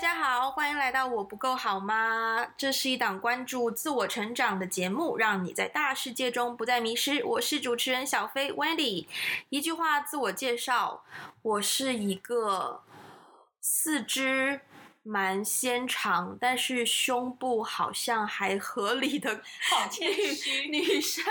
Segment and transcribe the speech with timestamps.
[0.00, 2.54] 大家好，欢迎来到我不够好吗？
[2.56, 7.22] 这是一档关注自我成长的节目，让你在大世界中不再迷失。
[7.22, 9.06] 我是主持人小飞 Wendy。
[9.50, 11.04] 一句话自我介绍：
[11.42, 12.80] 我是一个
[13.60, 14.62] 四肢。
[15.02, 19.34] 蛮纤长，但是胸部好像还合理的
[19.70, 19.88] 好
[20.70, 21.24] 女生。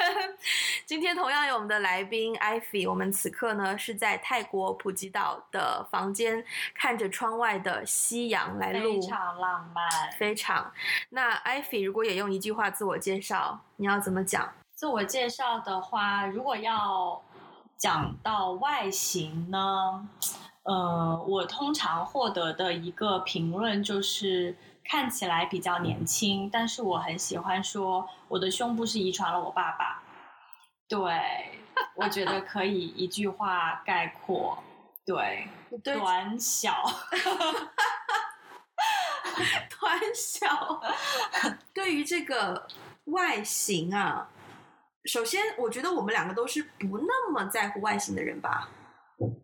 [0.86, 6.44] 今天同样有我们的来宾 Ivy，我们此刻呢是在泰国普吉岛的房间，
[6.74, 10.72] 看着窗外的夕阳来录，非常浪漫，非常。
[11.10, 14.52] 那 Ivy 如果也用一句话自我介绍，你要怎么讲？
[14.74, 17.22] 自我介绍的话，如果要
[17.78, 20.10] 讲到外形呢？
[20.70, 30.04] 呃，我通常获得的一个评论就是看起来比较年轻，但是我很喜欢说我的胸部是遗传了我爸爸。
[30.88, 31.60] 对，
[31.96, 34.62] 我觉得可以一句话概括，
[35.04, 35.48] 对，
[35.84, 36.84] 对短小，
[39.80, 40.82] 短小。
[41.74, 42.68] 对于这个
[43.06, 44.30] 外形啊，
[45.06, 48.70] 首先我觉得我们两个都是不那么在乎外形的人吧。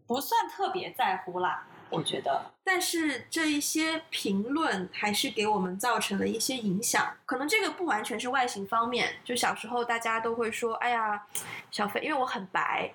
[0.07, 2.51] 不算特别在乎啦，我觉得。
[2.63, 7.15] 但是这一些评论还是给我们造成了一些影响。
[7.25, 11.25] 可能这个不完全是外形方面，就小时候大家都会说：“哎呀，
[11.71, 12.91] 小飞，因为我很白，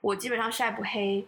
[0.00, 1.26] 我基本上晒不黑。”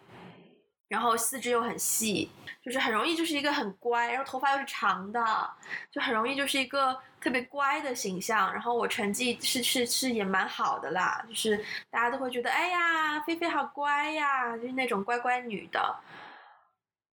[0.93, 2.31] 然后四肢又很细，
[2.63, 5.51] 就是很容易就是一个很乖，然后头发又是长的，
[5.91, 8.53] 就很容易就是一个特别乖的形象。
[8.53, 15.97] 然后我成绩是是是也蛮好的啦，就是大家都会觉得，哎呀，菲菲好乖呀，就是那种乖乖女的。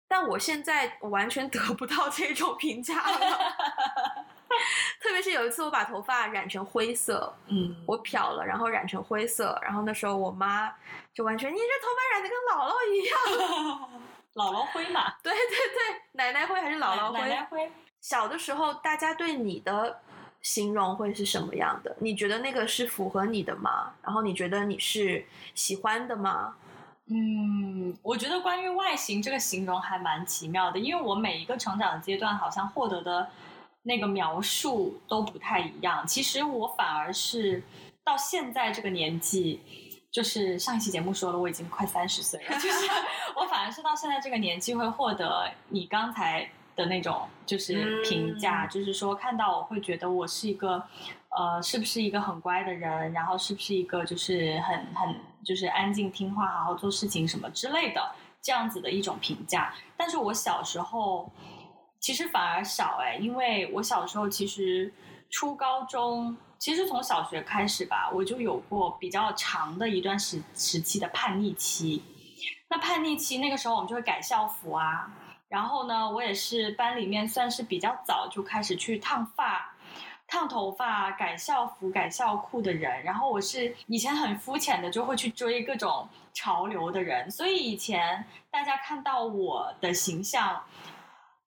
[0.08, 3.20] 但我现在完全得不到这种评价了。
[5.03, 10.73] 特别是有一次，我把头发染成灰色，嗯，我漂了，然后染成灰色，然后那时候我妈
[11.16, 13.90] 就完全，你这头发染的跟姥姥一样，
[14.36, 17.20] 姥姥灰嘛，对对对，奶奶灰还是姥姥灰？
[17.20, 17.72] 奶奶灰。
[18.02, 20.02] 小的时候，大家对你的
[20.42, 21.96] 形容会是什么样的？
[22.02, 23.94] 你觉得那个是符合你的吗？
[24.04, 25.25] 然后你觉得你是
[25.56, 26.58] 喜欢的吗？
[27.08, 33.30] 嗯，我觉得关于外形这个形容还蛮奇妙的，因为我每一个成长的阶段好像获得的。
[33.88, 36.08] 那个描述都不太一样。
[36.08, 37.62] 其实我反而是
[38.04, 39.62] 到现在这个年纪，
[40.16, 42.53] 就是上一期节目说了，我已经快三十岁了。
[42.53, 42.88] 就是
[43.36, 50.81] 我反而是到现在这个年纪会获得你刚才的那种就是评价，嗯、就是说看到我会觉得我是一个
[51.38, 58.09] 呃，是不是一个很乖的人，然后是不是一个就是很很就是安静听话、好好做事情什么之类的
[58.42, 59.74] 这样子的一种评价。
[59.98, 61.30] 但是我小时候。
[61.98, 64.94] 其实反而少哎，因为我小时候其实
[65.31, 72.02] 初高中，其实从小学开始吧，我就有过比较长的一段时时期的叛逆期。
[72.70, 75.12] 那叛逆期那个时候，我们就会改校服啊。
[75.48, 79.76] 然后呢，我也是班里面算是比较早就开始去烫发、
[80.28, 83.04] 烫头发、改校服、改校裤的人。
[83.04, 87.30] 然后我是以前很肤浅的，就会去追各种潮流的人。
[87.30, 90.64] 所以以前大家看到我的形象。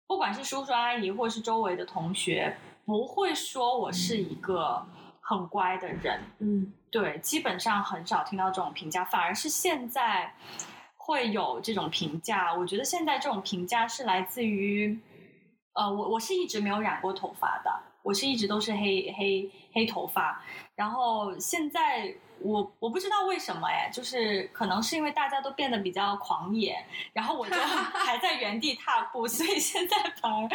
[0.08, 4.86] 不管是叔叔阿姨，或是周围的同学，不会说我是一个
[5.28, 6.20] 很乖的人。
[6.38, 10.32] 嗯，对，基本上很少听到这种评价，反而是现在
[10.96, 12.54] 会有这种评价。
[12.54, 14.96] 我觉得现在这种评价是来自于，
[15.72, 17.70] 呃，我我是一直没有染过头发的，
[18.04, 20.40] 我是一直都是黑黑黑头发，
[20.76, 22.14] 然后现在。
[22.40, 26.76] 我我不知道为什么哎，就是可能是因为大家都变得比较狂野，
[27.14, 27.56] 然后我就
[28.04, 30.46] 还在原地踏步，所以现在反而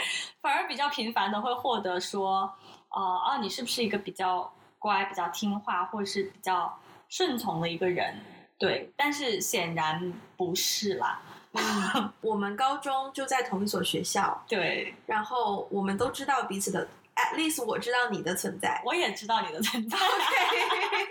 [0.44, 2.48] 反而比较频繁的会获得说，
[2.90, 6.76] 呃啊，你是不是一个比较乖、比较听话，或者是比较
[7.08, 8.20] 顺从的一个人？
[8.58, 11.22] 对，但是显然不是啦。
[11.54, 16.88] 嗯， 我们高中就在同一所学校，对，然后我们都知道彼此的。
[17.14, 19.98] At least 我知道你的存在，我也知道你的存在。
[19.98, 21.08] Okay.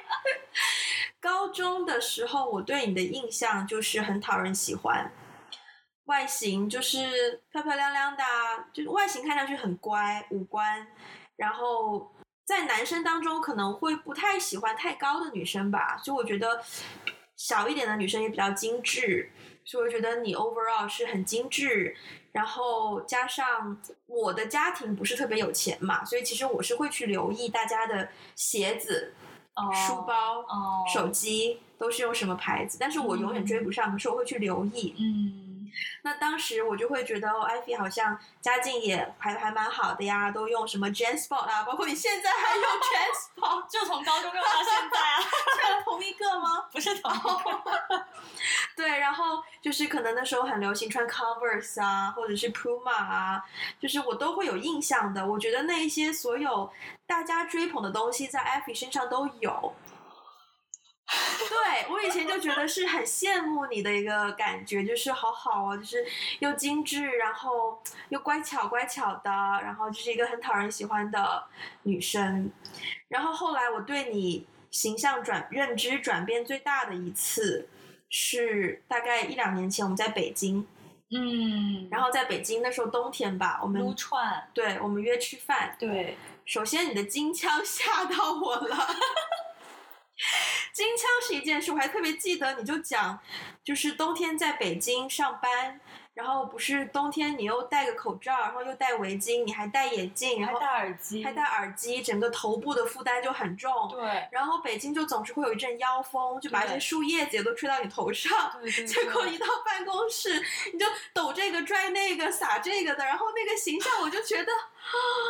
[1.20, 5.12] 高中的时候，我对你的印象就是很讨人喜欢，
[6.06, 8.24] 外形就是漂漂亮亮的，
[8.72, 10.86] 就是外形看上去很乖，五官。
[11.36, 12.10] 然后
[12.50, 16.60] 在男生当中可能会不太喜欢太高的女生吧，所以我觉得
[17.36, 19.30] 小一点的女生也比较精致，
[19.64, 21.94] 所以我觉得你 overall 是很精致。
[22.32, 29.14] 然后加上我的家庭不是特别有钱嘛，所以其实我是会去留意大家的鞋子、
[29.54, 30.88] oh, 书包、oh.
[30.92, 34.94] 手机都是用什么牌子，但是我永远追不上，可是我会去留意。
[34.98, 35.49] 嗯，
[36.02, 45.20] 那当时我就会觉得哦，Ivy 好像家境也还还蛮好的呀，都用什么 JanSport 啊，包括你现在还用 JanSport，就从高中用到现在啊，
[45.78, 46.66] 是同一个吗？
[46.72, 48.06] 不是同一个。
[48.76, 53.44] 对，然后就是可能那时候很流行穿 Converse 啊，或者是 Puma 啊，
[53.78, 55.26] 就是我都会有印象的。
[55.26, 56.70] 我觉得那一些所有
[57.06, 59.74] 大家追捧的东西，在 Ivy 身上都有。
[61.48, 66.06] 对，我以前就觉得是很羡慕你的一个感觉，就是好好哦，就是
[66.38, 71.44] 又精致，然后又乖巧乖巧的，然后就是一个很讨人喜欢的
[71.82, 72.52] 女生。
[73.08, 77.68] 然后后来我对你形象转认知转变最大的一次，
[78.08, 80.64] 是大概一两年前我们在北京，
[81.10, 88.76] 嗯，然后在北京那时候冬天吧，我们撸串，对，我们约吃饭，对，首先你的金枪吓到我了。
[90.72, 93.18] 京腔是一件事，我还特别记得，你就讲，
[93.64, 95.80] 就是冬天在北京上班，
[96.14, 103.72] 然后不是冬天你又戴个口罩，然后又戴围巾，你还戴眼镜，然后还戴耳机，还戴耳机，整个头部的负担就很重。
[103.90, 104.28] 对。
[104.30, 108.52] 然后北京就总是会有一阵妖风，就把一些树叶子都吹到你头上。
[108.60, 108.86] 对对。
[108.86, 114.52] 结果一到办公室，你就抖这个拽那个撒这个的，然后那个形象我就觉得，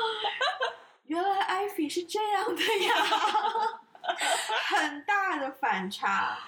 [1.07, 2.95] 原来艾菲是这样的呀。
[4.69, 6.39] 很大的反差。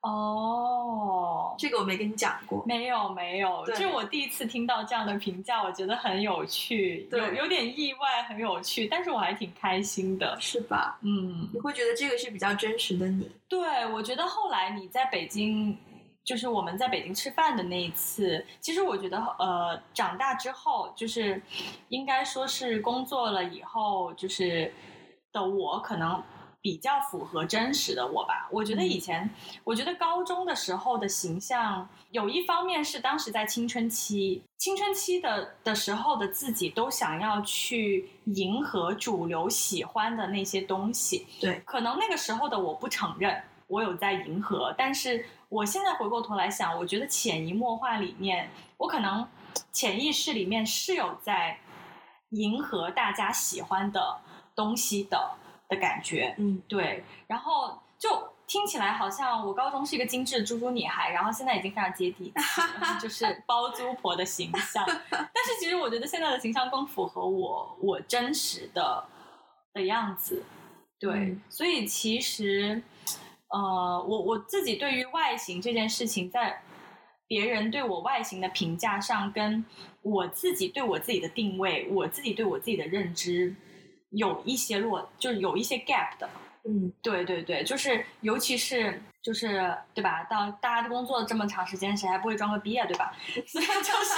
[0.00, 10.98] 哦，这个我没跟你讲过，没有没有，就我第一次听到这样的评价，我觉得很有趣，有有点意外，很有趣，但是我还挺开心的，是吧？
[11.02, 13.30] 嗯，你会觉得这个是比较真实的你？
[13.48, 15.78] 对，我觉得后来你在北京，
[16.24, 21.40] 就是我们在北京吃饭的那一次，其实我觉得呃，长大之后，就是
[21.90, 24.74] 应该说是工作了以后，就是
[25.32, 26.20] 的我可能。
[26.62, 29.30] 比较符合真实的我吧，我觉得以前，嗯、
[29.64, 49.26] 我觉得高中的时候的形象，有一方面是当时在青春期，青春期的的时候的自己都想要去迎合主流喜欢的那些东西，对，可能那个时候的我不承认我有在迎合，但是我现在回过头来想，我觉得潜移默化里面，我可能
[49.72, 51.58] 潜意识里面是有在
[52.30, 54.20] 迎合大家喜欢的
[54.54, 55.32] 东西的。
[55.72, 62.60] 的感觉，嗯，对，然后就听起来好像我高中是一个精致的猪猪女孩，然后现在已经非常接地气，
[63.00, 64.84] 就是包租婆的形象。
[65.10, 69.02] 但是其实我觉得现在的形象更符合我我真实的
[69.72, 70.42] 的样子，
[71.00, 72.82] 对，嗯、所以其实，
[73.48, 76.62] 呃，我我自己对于外形这件事情，在
[77.26, 79.64] 别人对我外形的评价上，跟
[80.02, 83.54] 我自己对我自己的定位，我自己对我自己的认知。
[84.12, 86.28] 有一些落，就是有一些 gap 的，
[86.64, 90.24] 嗯，对对对，就是尤其是就是对吧？
[90.24, 93.12] 到大家都工作了这么长时间，谁还不会装个逼啊，对吧？
[93.46, 94.14] 所以就是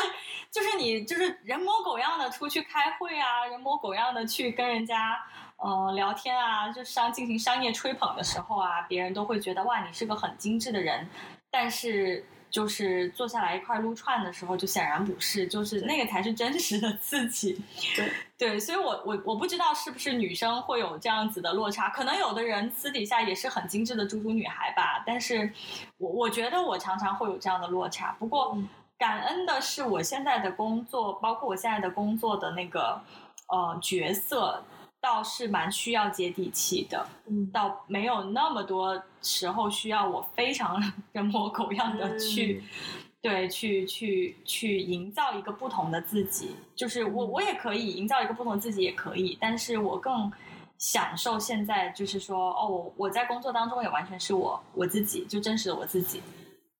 [0.50, 5.18] 就是你就是人模狗样的出去开会啊，人模狗样的去跟人家
[5.56, 11.08] 呃聊天啊，就商进行商业吹捧的时候啊，别人都会觉得哇，你是个很精致的人，
[11.50, 12.24] 但是。
[12.54, 17.60] 就是坐下来一块撸串的时候，就显然不是，就是那个才是真实的自己。
[17.96, 18.08] 对
[18.38, 25.02] 对，所以我我我不知道是不是女生会有这样子的落差，可能有的人私底下也是很精致的猪猪女孩吧。
[25.04, 25.52] 但是
[25.98, 28.14] 我我觉得我常常会有这样的落差。
[28.20, 28.56] 不过
[28.96, 33.02] 感恩的是，我现在的工作，包括我现在的工作的那个
[33.48, 34.62] 呃角色。
[35.04, 46.56] 倒是蛮需要接地气的，嗯，倒没有那么多时候需要我非常人模狗样的去，嗯、对，去去去营造一个不同的自己。
[46.74, 50.32] 就是我我也可以营造一个不同的自己，也可以，但是我更
[50.78, 56.22] 享受现在，就是说，哦，我在工作当中也完全是我我自己，就真实的我自己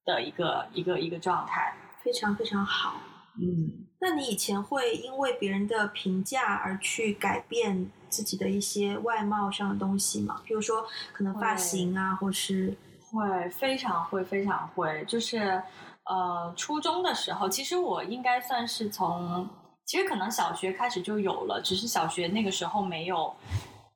[0.06, 2.94] 的一个一个一个状态，非常非常好，
[3.38, 3.84] 嗯。
[4.00, 7.90] 那你以前会因为别人的评价而去改变？
[8.14, 12.72] 自己的一些外貌上的东西嘛，比如说可能发型啊，或是
[13.10, 15.60] 会非常会非常会，就是
[16.04, 19.48] 呃初中的时候，其实我应该算是从
[19.84, 23.34] 其实可能小学开始就有了，只是小学那个时候没有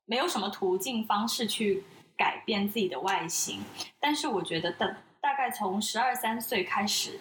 [0.04, 1.84] 没有什么途径方式去
[2.16, 3.60] 改变自己的外形，
[4.00, 4.86] 但是我觉得大
[5.20, 7.20] 大概从十二三岁开始，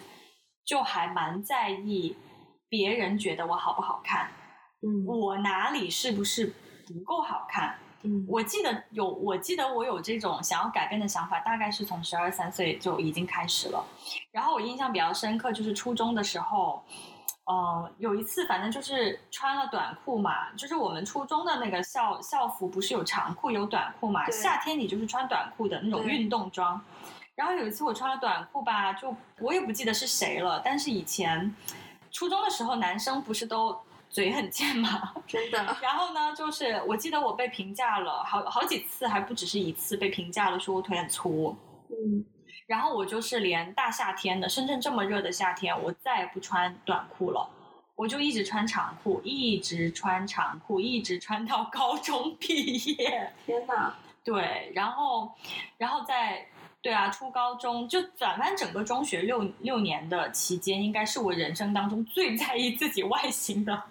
[0.66, 2.16] 就还蛮在意
[2.68, 4.28] 别人觉得我好不好看，
[4.82, 6.52] 嗯，我哪里是不是。
[6.92, 13.84] 不够好看，嗯，我记得有，我记得我有这种想要改变的想法，大概是从十二三岁就已经开始了。
[14.30, 16.82] 然后我印象比较深刻，就是初中的时候，
[17.44, 26.80] 呃，有一次反正就是穿了短裤嘛，就是我们初中的那个校校服不是有长裤有短裤嘛，夏天你就是穿短裤的那种运动装。
[27.34, 31.54] 然后有一次我穿了短裤吧，就我也不记得是谁了，但是以前
[32.10, 35.14] 初中的时候男生不是都嘴很贱吗？
[35.26, 35.58] 真的。
[35.82, 41.56] 然后呢，就是我记得我被评价了好好几次，还不只是一次被评价了，说我腿很粗。
[41.90, 42.24] 嗯。
[42.66, 47.48] 然后我就是连大夏天的深圳这么热的夏天，我再也不穿短裤了，
[47.94, 53.32] 我就一直穿长裤，一直穿长裤，一直穿到高中毕业。
[53.46, 53.94] 天哪！
[54.22, 55.32] 对，然后，
[55.78, 56.46] 然后在
[56.82, 63.82] 对啊，初高中就转翻整个中学六六年的期间，应该是我人生当中最在意自己外形的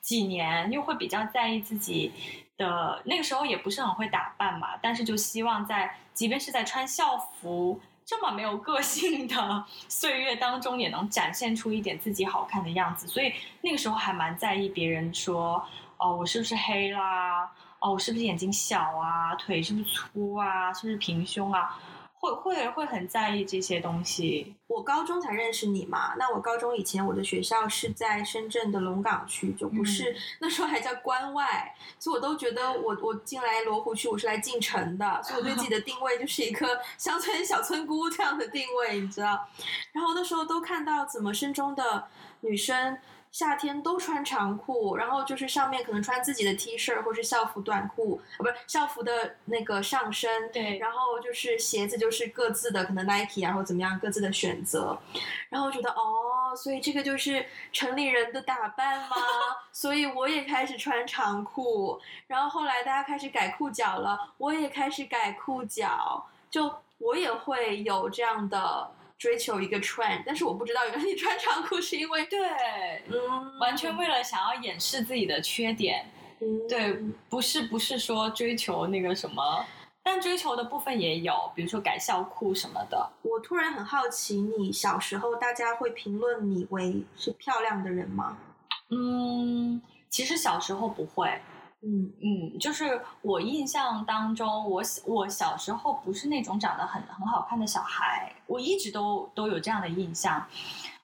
[0.00, 2.12] 几年，又会比较在意自己
[2.56, 15.62] 的那个时候也不是很会打扮嘛，但是就希望在即便是在穿校服这么没有个性的 岁月当中，也能展现出一点自己好看的样子，所以那个时候还蛮在意别人说
[15.98, 17.50] 哦，我是不是黑啦？
[17.78, 19.34] 哦，我是不是眼睛小啊？
[19.34, 20.72] 腿是不是粗啊？
[20.72, 21.78] 是不是平胸啊？
[22.18, 24.54] 会会会很在意这些东西。
[24.66, 39.46] 我高中才认识你嘛，那我高中以前我的学校是在深圳的龙岗区，就不是、嗯、 那时候还叫关外，所以我都觉得我我进来罗湖区我是来进城的，所以我对自己的 定位就是一个 乡村小村姑这样的定位，你知道？
[39.92, 42.08] 然后那时候都看到怎么深中的
[42.40, 42.98] 女生。
[43.36, 50.50] 夏天都穿长裤，然后就是上面可能穿自己的 T 恤或是校服短裤，不是校服的那个上身。
[50.50, 54.98] 对，然后就是鞋子就是各自的可能 Nike 啊或怎么样各自的选择，
[55.50, 59.16] 然后觉得哦，所以这个就是城里人的打扮吗？
[59.70, 68.95] 所以我也开始穿长裤，然后后来大家开始改裤脚了，我也开始改裤脚，就我也会有这样的。
[69.18, 72.38] 追求一个 trend，但是我不知道原来你穿长裤是因为对，
[73.08, 76.04] 嗯，完全为了想要掩饰自己的缺点，
[76.40, 76.92] 嗯，对，
[77.30, 79.64] 不是不是说追求那个什么，
[80.02, 83.10] 但追求的部分也有，比如说改校裤什么的。
[83.22, 88.36] 我突然很好奇，你小时候大家会评论你为是漂亮的人吗？
[88.90, 89.80] 嗯，
[90.10, 91.40] 其实小时候不会。
[91.88, 100.44] 嗯嗯，就是我印象当中，我我小时候不是那种长得很很好看的小孩，我一直都都有这样的印象。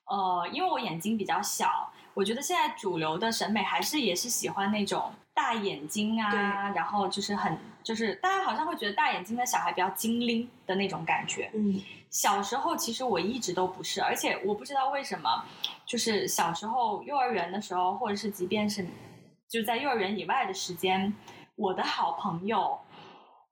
[0.03, 11.49] 呃，因为我眼睛比较小，我觉得现在主流的审美还是也是喜欢那种大眼睛啊，然后就是很就是大家好像会觉得大眼睛的小孩比较精灵的那种感觉。
[11.53, 15.45] 嗯，小时候其实我一直都不是，而且我不知道为什么，
[15.85, 18.85] 就是小时候幼儿园的时候，或者是即便是。
[19.53, 21.13] 就在幼儿园以外的时间，
[21.53, 22.75] 我的好朋友，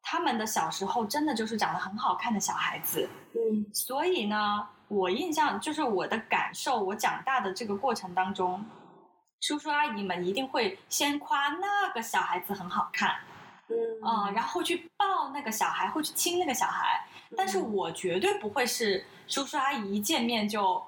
[0.02, 3.08] 他们的小时候真的就是长得很好看的小孩子。
[3.36, 8.66] 嗯，所以呢，我印象就是我的感受，我长大的这个过程当中，
[9.42, 13.18] 叔叔阿姨们一定会先夸那个小孩子很好看，
[13.70, 17.06] 嗯然后去抱那个小孩，会去亲那个小孩。
[17.38, 20.84] 但是我绝对不会是叔叔阿姨一见面就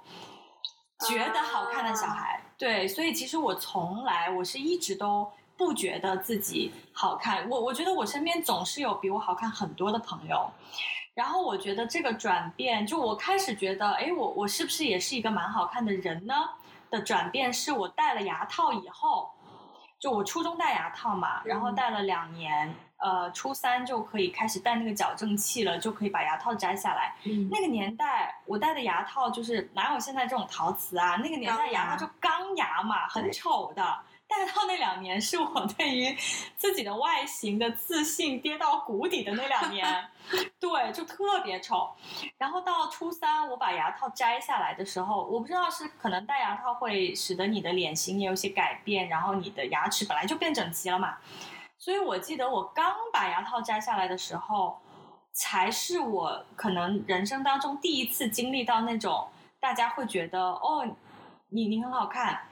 [1.08, 2.42] 觉得好看的小孩。
[2.43, 7.46] 啊对，所以其实我从来我是一直都不觉得自己好看。
[7.50, 10.50] 我我觉得我身边总是有比我好看很多的朋友。
[11.14, 16.34] 然后我觉得这个转变，就我开始觉得，哎，我我是不是也是一个蛮好看的人呢？
[16.90, 19.30] 的转变是我戴了牙套以后，
[20.00, 22.74] 就我初中戴牙套嘛，然后戴了两年。
[23.04, 27.14] 呃，初三就可以开始戴那个矫正器了，就可以把牙套摘下来。
[27.26, 31.18] 嗯，那个年代我戴的牙套就是哪有现在这种陶瓷啊？
[31.18, 34.00] 那个年代牙套就钢牙嘛，很丑的。
[34.26, 36.16] 戴套那两年是我对于
[36.56, 39.86] 自己的外形的自信跌到谷底的那两年，
[40.60, 41.92] 对，就特别丑。
[42.38, 51.18] 然后到初三我把牙套摘下来的时候，我不知道是可能戴牙套会使得你的脸型也有些改变，然后你的牙齿本来就变整齐了嘛。
[51.84, 54.80] 所以我记得我刚把牙套摘下来的时候，
[55.34, 59.28] 才是我可能人生当中第一次经历到那种
[59.60, 60.88] 大家会觉得哦，
[61.50, 62.44] 你你很好看，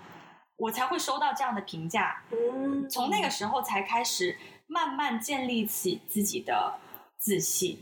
[0.57, 2.21] 我才会收到这样的评价。
[2.29, 6.73] 嗯，从那个时候才开始慢慢建立起自己的
[7.17, 7.79] 自信。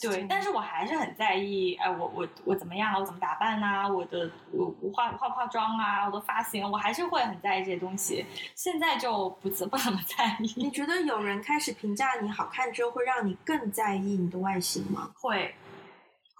[0.00, 2.94] 对，但是我还是很在意，哎，我我我怎么样？
[2.98, 3.88] 我怎么打扮啊？
[3.88, 6.06] 我的我我化化不化妆啊？
[6.06, 8.24] 我的发型，我还是会很在意这些东西。
[8.54, 10.52] 现在就不怎不怎么在意。
[10.56, 15.10] 你觉得有人开始评价你好看之后，会让你更在意你的外形吗？
[15.14, 15.54] 会，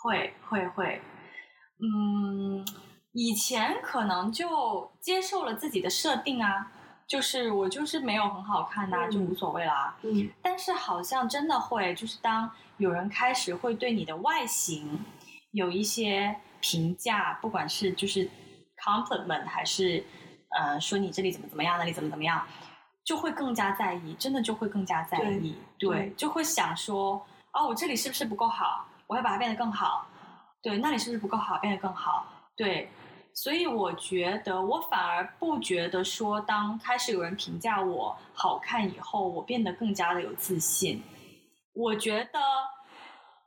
[0.03, 1.01] 会，会，会。
[1.79, 2.67] 嗯，
[3.13, 6.73] 以前可能就接受了自己的设定啊。
[7.09, 9.97] 就是我就是没有很好看呐、啊，就无所谓啦。
[10.03, 15.05] 嗯，但是好像真的会，就是当有人开始会对你的外形
[15.53, 18.29] 有一些评价，不管是就是
[18.85, 20.05] compliment 还是
[20.59, 22.47] 呃说你这里怎么怎么样，那里怎么怎么样，
[23.05, 25.57] 就会更加在意，真的就会更加在意。
[25.79, 28.87] 对，对，就会想说，哦，我这里是不是不够好？
[29.07, 30.07] 我要把它变得更好。
[30.63, 31.59] 对，那里是不是不够好？
[31.59, 32.27] 变得更好。
[32.57, 32.91] 对，
[33.33, 41.03] 所以我觉得我反而不觉得说，当开始有人评价我好看以后，我变得更加的有自信。
[41.77, 42.41] 我觉得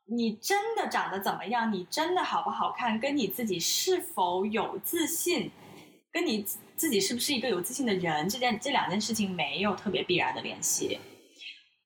[0.06, 5.52] 你真的长得怎么样，你真的好不好看，跟你自己是否有自信，
[6.12, 6.46] 跟你
[6.76, 11.00] 自己是不是一个有自信的人，这件这两件事情没有特别必然的联系。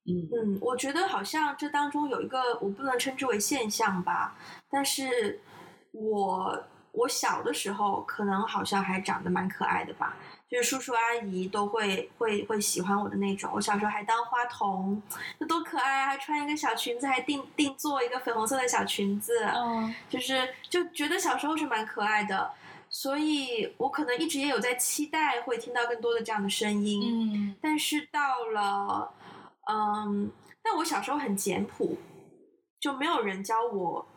[0.06, 4.38] 嗯嗯，我觉得好像这当中有一个我不能称之为现象吧，
[4.70, 5.42] 但是
[5.94, 10.18] 我我小的时候可能好像还长得蛮可爱的吧。
[10.54, 13.50] 就是叔叔阿姨都会会会喜欢我的那种。
[13.56, 15.02] 我小时候还当花童，
[15.40, 16.10] 那多可爱啊！
[16.10, 19.46] 还穿一个小裙子，还定定做一个粉红色的小裙子。
[19.46, 22.52] 嗯，就是就觉得小时候是蛮可爱的，
[22.88, 27.02] 所以我可能一直也有在期待会听到更多的这样的声音。
[27.34, 29.12] 嗯，但是到了，
[29.72, 30.32] 嗯，
[30.62, 31.98] 但我小时候很简朴，
[32.80, 34.08] 就没有人教我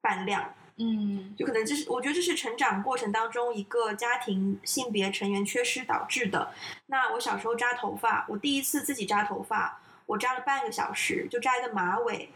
[0.00, 0.52] 扮亮。
[0.76, 6.52] 嗯，就可能这是我觉得这是成长过程当中一个家庭性别成员缺失导致的。
[6.86, 12.28] 那我小时候扎头发，我第一次自己扎头发，我扎了半个小时，就扎一个马尾。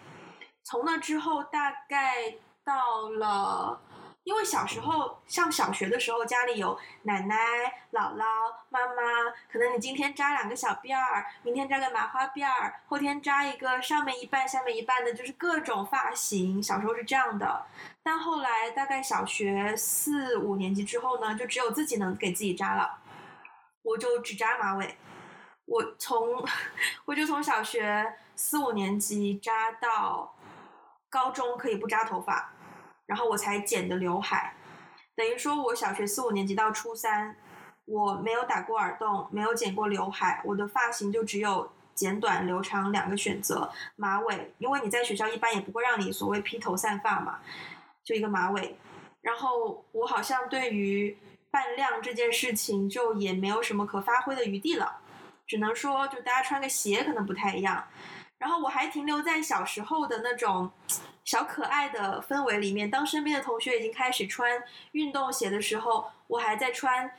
[0.63, 3.81] 从那之后，大概到了。
[4.29, 7.35] 因为小时候上小学的时候，家里有奶奶、
[7.93, 8.27] 姥姥、
[8.69, 16.63] 妈妈，可能你今天扎两个小辫儿，明天扎个麻花辫儿，后天扎一个上面一半、下面一半的，就是各种发型。
[16.63, 17.65] 小时候是这样的，
[18.03, 22.99] 但后来大概小学四五年级之后呢，就只有自己能给自己扎了，
[23.81, 24.99] 我就只扎马尾。
[25.65, 26.47] 我从
[27.07, 30.35] 我就从小学四五年级扎到
[31.09, 32.53] 高中，可以不扎头发。
[33.09, 34.55] 然后我才剪的刘海，
[35.17, 37.35] 等于说我小学四五年级到初三，
[37.87, 43.73] 我没有打过耳洞，没有剪过刘海，我的发型就只有剪短、留长两个选择。
[43.97, 47.39] 马尾，因为你在学校一般也不会让你所谓披头散发嘛，
[48.05, 48.77] 就一个马尾。
[49.23, 51.17] 然后我好像对于
[51.51, 55.01] 扮靓这件事情就也没有什么可发挥的余地了，
[55.47, 57.83] 只能说就大家穿个鞋可能不太一样。
[58.39, 60.71] 然后我还停留在小时候的那种
[61.25, 62.91] 小可爱的氛围里面。
[62.91, 67.11] 当身边的同学已经开始穿运动鞋的时候，我还在穿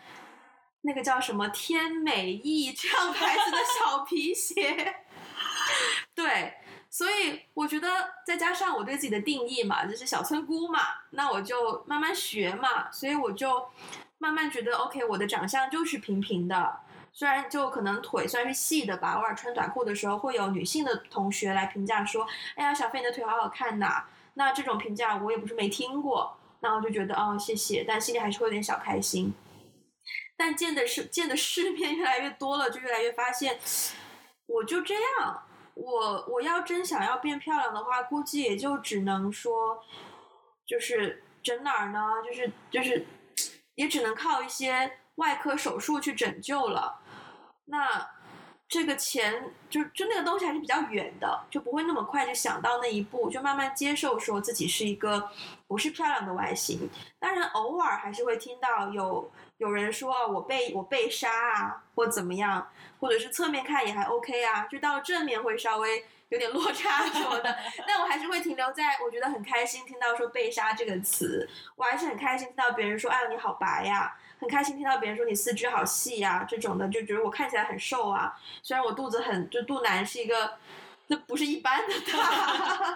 [0.82, 4.96] 那个叫什么天美意这样牌子的小皮鞋。
[6.16, 6.54] 对，
[6.90, 7.88] 所以我觉得
[8.26, 10.80] 再加上我对自己的定义嘛，就是小村姑嘛，
[11.12, 13.70] 那我就慢慢学嘛，所以我就
[14.18, 16.80] 慢慢觉得 OK，我的长相就是平平的。
[17.20, 24.06] 虽然就可能腿算是细的吧，偶尔穿短裤的时候会有女性的同学来评价说：“哎呀，小飞你的腿好好看呐。”
[24.36, 29.34] 那这种评价我也不是没听过，那我就觉得哦，谢谢，但心里还是会有点小开心。
[30.38, 33.60] 但见的世见的世面越来越多了，就越来越发现，
[34.46, 39.84] 我就这样，我我要真想要变漂亮的话，估计也就只能说，
[40.66, 42.00] 就是整哪儿呢？
[42.26, 43.06] 就是就是，
[43.76, 44.94] 也只能靠一些。
[45.16, 47.02] 外科手术去拯救了，
[47.70, 48.10] 那
[48.68, 55.30] 这个钱就就那个东西还是比较远的，就不会那么快就想到那一步，就慢慢接受说自己是一个
[55.68, 56.90] 不是漂亮的外形。
[57.20, 62.68] 当然偶尔还是会听到有有人说我被我被杀啊，或怎么样，
[63.00, 67.58] 或者是侧面看也还 OK 啊，就到正面会稍微有点落差什么的。
[67.88, 74.16] 但我还是会停留在我觉得很开心听到说被杀这个词，我还是很开心听到别人说哎呀你好白呀。
[74.40, 78.34] 很开心听到别人说你四肢好细呀，这种的就觉得我看起来很瘦啊。
[78.64, 80.58] 虽然我肚子很，就肚腩是一个，
[81.08, 82.96] 那不是一般的大。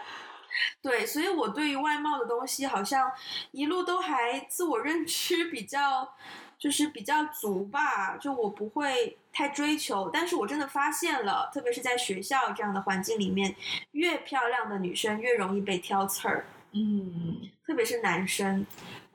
[0.80, 3.12] 对，所以我对于外貌的东西好像
[3.50, 6.14] 一路都还自我认知比较，
[6.58, 8.16] 就是比较足吧。
[8.16, 13.54] 就我不会太追求，但是我真的发现了，特别是在学校这样的环境里面，
[13.92, 16.46] 越漂亮的女生越容易被挑刺儿。
[16.72, 18.66] 嗯，特别是男生。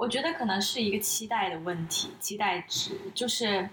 [0.03, 2.99] 我觉得可能是一个期待的问题，期待值。
[3.15, 3.69] 就是，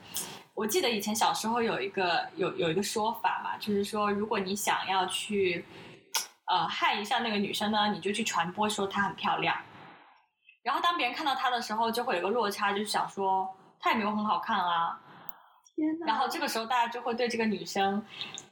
[0.55, 5.65] 我记得以前小时候有一个有有一个说法嘛，就是说如果你想要去，
[6.47, 9.57] 呃，害一下那个女生呢，你就去传播说她很漂亮，
[10.63, 15.01] 然后当别人看到她的时候，就会有个落差，就是想说她也没有很好看啊，
[15.75, 18.07] 天哪，然后这个时候大家就会对这个女生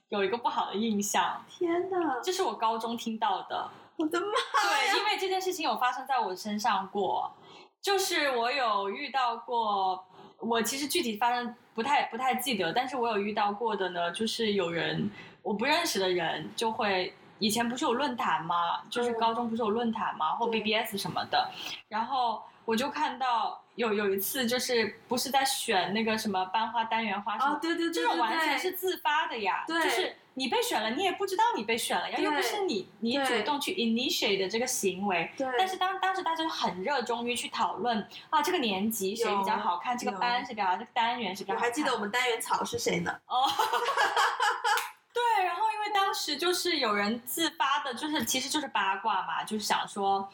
[0.09, 4.33] 有一个不好的印象，天哪，这是我高中听到的，我的妈呀，
[4.65, 7.33] 对，因为这件事情有发生在我身上过。
[7.81, 10.05] 就是我有遇到过，
[10.39, 15.11] 我其实具体发生不太不太记得，但是我有遇到过的呢，就是有人
[15.43, 18.83] 我不认识的人就会，以前不是有论坛吗？
[18.91, 20.35] 就是高中不是有论坛吗？
[20.35, 21.51] 或 BBS 什么的，
[21.89, 35.45] 然后我就看到有有一次就是不是在选那个什么班花单元花什么，哦，对对对，对，这种完全是自发的呀，对，就是你被选了，你也不知道你被选了呀，又不是你你主动去 initiate 的这个行为，对。
[35.59, 41.69] 但是当当时大家就很热衷于去讨论啊，这个年级谁比较好看，这个班谁比较好，这个单元谁比较好看。
[41.69, 43.13] 我还记得我们单元草是谁呢？
[43.27, 43.51] 哦。
[45.13, 50.29] 对，然后因为当时就是有人自发的，就是其实就是八卦嘛，就是想说，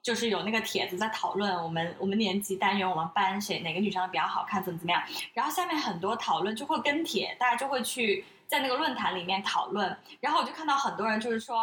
[0.00, 5.02] 就是有那个帖子在讨论我们我们年级单元我们班谁哪个女生比较好看，怎么怎么样。
[5.34, 9.96] 然后下面很多讨论就会跟帖，大家就会去在那个论坛里面讨论。
[10.20, 11.56] 然后我就看到很多人就是说，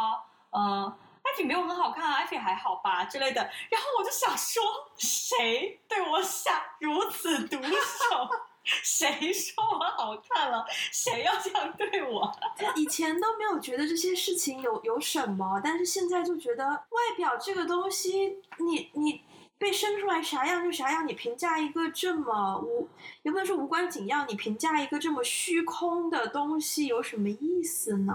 [0.51, 3.41] 嗯、呃，艾菲没有很好看啊，艾菲还好吧之类的。
[3.69, 4.63] 然后我就想说，
[4.97, 8.29] 谁对我下如此毒手？
[8.83, 10.65] 谁说我好看了？
[10.91, 12.29] 谁要这样对我？
[12.75, 19.23] 以前都没有觉得这些事情有有什么，但是现在就觉得外表这个东西，你你
[19.59, 22.87] 被生出来啥样就啥样，你评价一个这么无，
[23.23, 28.13] 也不能说无关紧要，你评价一个这么虚空的东西有什么意思呢？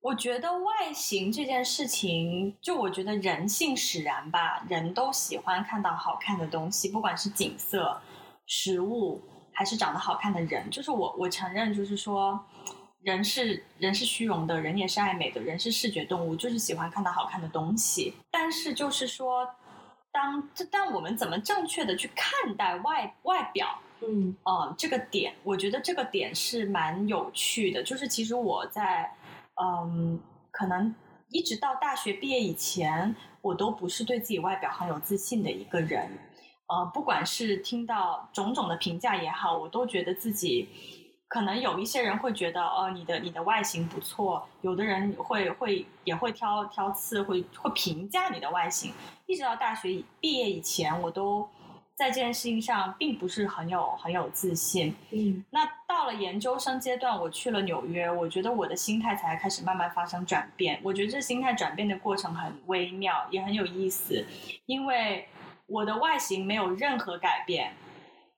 [0.00, 8.00] 我觉得外形这件事情，就我觉得人性使然吧，人都喜欢看到好看的东西，不管是景色。
[8.46, 9.20] 食物
[9.52, 12.38] 还是长得好看的人，就是我，我承认，就是说，
[13.00, 18.14] 人是人是虚荣的，人也是爱美的，人是视觉动物，就是喜欢看到好看的东西。
[18.30, 19.48] 但是就是说，
[20.16, 23.78] 当这但我们怎么正确的去看待外外表？
[24.00, 27.82] 嗯，呃，这个点，我觉得这个点是蛮有趣的。
[27.82, 29.14] 就是其实我在
[29.60, 30.18] 嗯，
[30.50, 30.94] 可能
[31.28, 36.10] 一直到大学毕业以前，我都不是对自己外表很有自信的一个人。
[36.68, 40.66] 呃，不管是听到种种的评价也好，我都觉得自己
[41.28, 48.92] 可能有一些人会觉得，哦，你的你的外形不错，有的人会会也会挑挑刺，会会评价你的外形。
[49.26, 51.48] 一直到大学毕业以前，我都
[51.94, 54.94] 在这件事情上并不是很有很有自信。
[55.10, 60.78] 嗯，那到了研究生阶段，我去了纽约，我觉得我的心态才开始慢慢发生转变。
[60.82, 64.24] 我觉得这心态转变的过程很微妙，也很有意思，
[64.66, 65.28] 因为。
[65.68, 67.72] 我的外形没有任何改变，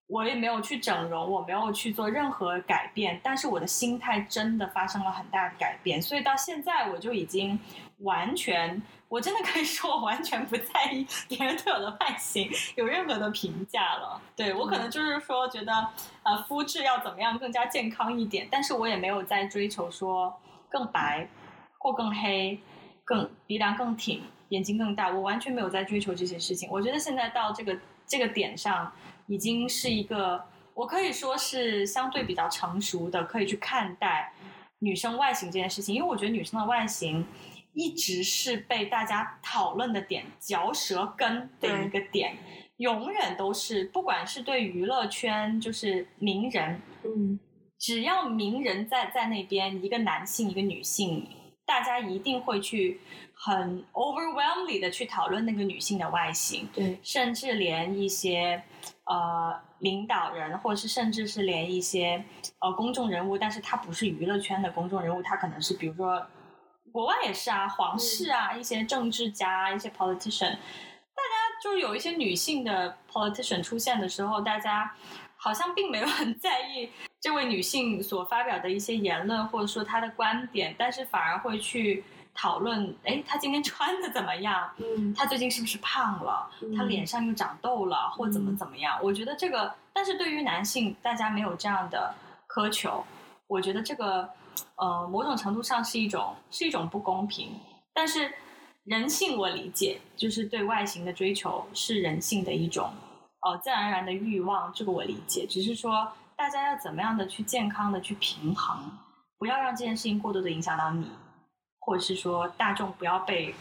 [0.09, 7.59] 我也没有去整容，我没有去做任何改变，但是我的心态真的发生了很大的改变，所以到现在我就已经
[7.99, 14.21] 完全，我真的可以说我完全不在意别人对我的外形有任何的评价了。
[14.35, 15.73] 对，我可能就是说觉得，
[16.23, 20.35] 呃，肤质要怎么样更加健康一点，但是我也没有在追求说
[20.71, 21.29] 更白
[21.77, 22.59] 或更黑，
[23.05, 24.23] 更鼻梁更挺。
[24.49, 26.66] 眼睛更大，我完全没有在追求这些事情。
[26.73, 28.90] 我觉得现在到这个这个点上，
[29.29, 30.43] 已经是一个
[30.75, 34.33] 我可以说是相对比较成熟的，可以去看待
[34.81, 35.95] 女生外形这件事情。
[35.95, 37.25] 因为我觉得女生的外形
[37.75, 42.37] 一直是被大家讨论的点，嚼舌根的一个点，
[42.79, 47.38] 永远都是，不管是对娱乐圈，就是名人，嗯，
[47.79, 51.29] 只要名人在在那边，一个男性，一个女性。
[51.67, 52.99] 大家一定会去
[53.35, 58.62] 很 overwhelmingly 的去讨论那个女性的外形，对，甚至连一些
[59.09, 62.25] 呃领导人，或者是甚至是连一些
[62.61, 66.27] 呃公众人物，但是他不是娱乐圈的公众人物，他可能是比如说
[66.92, 74.94] 国外也是啊，皇室啊，一些政治家，一些 politician，大家就是有一些女性的 politician 出现的时候，大家。
[75.40, 76.90] 好像并没有很在意
[77.21, 82.03] 这位女性所发表的一些言论，或者说她的观点，但是反而会去
[82.40, 84.70] 讨论：哎，他今天穿的怎么样？
[84.77, 86.48] 嗯，他最近是不是胖了？
[86.62, 88.96] 嗯，她脸上又长痘了，或怎么怎么样？
[89.01, 92.14] 嗯，我觉得这个，但是对于男性，大家没有这样的
[92.48, 93.05] 苛求。
[93.48, 94.29] 我觉得这个，
[94.77, 97.51] 呃，某种程度上是一种是一种不公平。
[97.92, 98.33] 但是
[98.85, 102.88] 人性我理解，就是对外形的追求是人性的一种。
[103.40, 105.44] 呃，自然而然的欲望，这个我理解。
[105.44, 108.79] 只是说，大家要怎么样的去健康的去平衡，
[109.38, 111.11] 不要让这件事情过度的影响到你，
[111.88, 113.55] 或者是说大众不要被，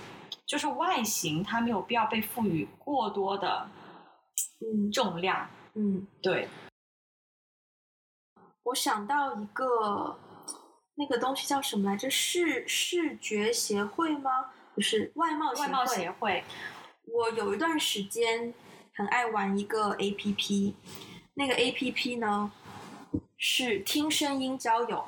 [0.46, 3.70] 就是外形它没有必要被赋予过多的
[4.60, 5.50] 嗯重量。
[5.76, 6.50] 嗯，对。
[8.64, 10.20] 我想到一个
[10.96, 12.10] 那个东西叫什么来着？
[12.10, 14.52] 视视觉协会吗？
[14.76, 15.68] 不是外貌协会。
[15.68, 16.44] 外貌协会。
[17.06, 18.54] 我有一段时间。
[18.98, 20.74] 很爱玩一个 APP，
[21.36, 22.52] 那个 APP 呢
[23.38, 25.06] 是听声音交友。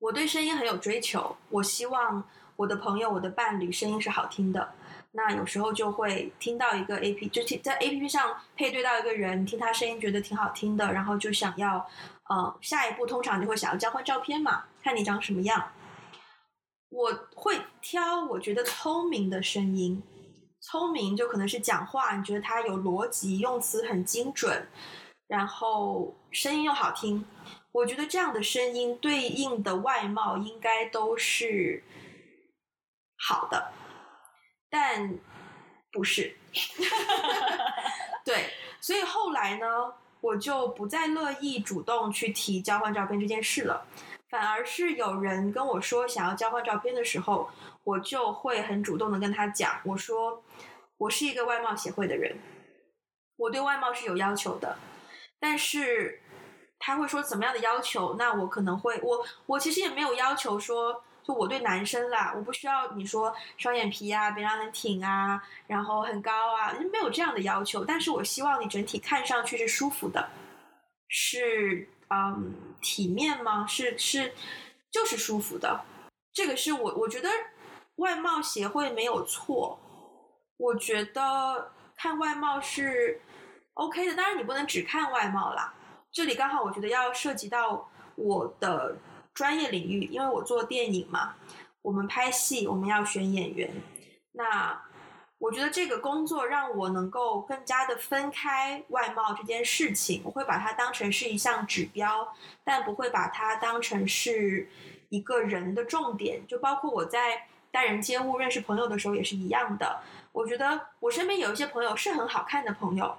[0.00, 2.24] 我对声音很有追求，我希望
[2.56, 4.72] 我的朋友、我的伴侣声音是好听的。
[5.12, 11.86] 那有时候就会听到一个 APP，就在 APP 上配对到一个人，听他声音觉得挺好听的，然后就想要，
[12.30, 15.70] 呃，下一步通常就会想要交换照片嘛，看你长什么样。
[16.88, 20.02] 我会挑我觉得聪明的声音。
[20.62, 24.66] 聪明，就可能是讲话，你觉得他有逻辑，用词很精准，
[25.26, 27.24] 然后声音又好听。
[27.72, 31.84] 我觉得这样的声音对应的外貌应该都是
[33.16, 33.72] 好的，
[34.68, 35.16] 但
[35.92, 36.36] 不是。
[38.24, 43.86] 对，所以后来呢，我就不再乐意主动去提交换照片这件事了，
[44.28, 47.48] 反而是有人跟我说想要交换照片的时候，
[47.84, 50.42] 我就会很主动的跟他讲，我说
[50.96, 52.36] 我是一个外貌协会的人，
[53.36, 54.76] 我对外貌是有要求的，
[55.38, 56.19] 但是。
[56.80, 58.16] 他会说怎么样的要求？
[58.18, 67.84] 那我可能会，我我其实也没有要求说，就我对男生啦，我不需要你说双眼皮啊，鼻梁很挺啊，然后很高啊，没有这样的要求。
[67.84, 70.30] 但是我希望你整体看上去是舒服的，
[71.06, 73.66] 是嗯体面吗？
[73.66, 74.32] 是是
[74.90, 75.82] 就是舒服的。
[76.32, 77.28] 这个是我我觉得
[77.96, 79.78] 外貌协会没有错，
[80.56, 83.20] 我觉得看外貌是
[83.74, 85.74] OK 的，当然你不能只看外貌啦。
[86.12, 88.96] 这里刚好，我觉得要涉及到我的
[89.32, 91.34] 专业领域，因为我做电影嘛，
[91.82, 93.70] 我们拍戏，我们要选演员。
[94.32, 94.82] 那
[95.38, 104.68] 我觉得这个工作让我能够更加的分开外貌这件事情，我会把它当成是一项指标，但不会把它当成是
[105.10, 106.44] 一个人的重点。
[106.46, 110.00] 就包括我在待人接物、认识朋友的时候也是一样的。
[110.32, 113.16] 我觉得我身边有一些朋友是很好看的朋友。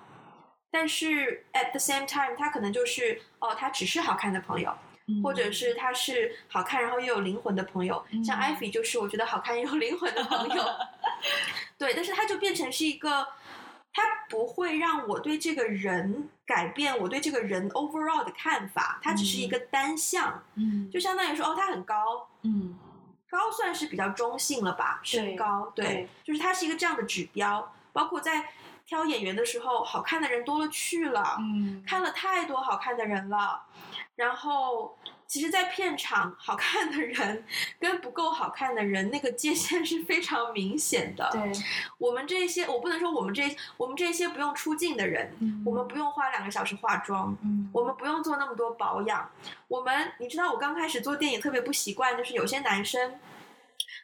[0.72, 4.74] 但是 at the same time，他可能就是哦，他只是好看的朋友，
[5.08, 10.64] 嗯、或者是他是好看然后又有灵魂的朋友，嗯、像 Ivy 就是我觉得好看又有灵魂的朋友。
[11.78, 13.28] 对，但是他就变成是一个，
[13.92, 22.78] 他不会让我对这个人改变我对这个人 overall 的看法，他只是一个单向，嗯，就相当于说哦，他很高，嗯，
[23.30, 28.46] 高算是比较中性了吧，身高，对，对，就是他是一个这样的指标，包括在。
[28.86, 33.64] 挑演员的时候，好看的人多了去了，嗯，看了太多好看的人了。
[34.16, 37.44] 然后，其实，在片场，好看的人
[37.80, 41.28] 跟不够好看的人，那个界限是非常明显的。
[41.32, 41.52] 对，
[41.98, 49.28] 我们这些，我不能说我们这我们这些不用出镜的人，嗯，我们不用花两个小时化妆，嗯，我们不用做那么多保养。
[49.68, 53.20] 我们，你知道，我刚开始做电影特别不习惯，就是有些男生，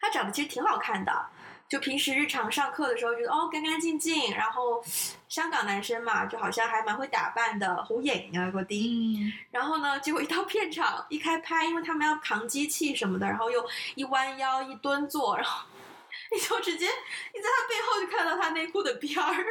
[0.02, 1.28] 他长得其实挺好看的。
[1.68, 4.82] 就平时日常上课的时候，觉得哦干干净净，然后
[5.28, 9.20] 香港男生嘛，就好像还蛮会打扮的，好型啊嗰啲。
[9.20, 9.34] 嗯。
[9.52, 13.64] 然后呢，结果一到片场一开拍，因为他们要扛机器什么的，然后又
[13.96, 15.68] 一弯腰一蹲坐，然后
[16.32, 19.46] 你就直接你在他背后就看到他内裤的边儿。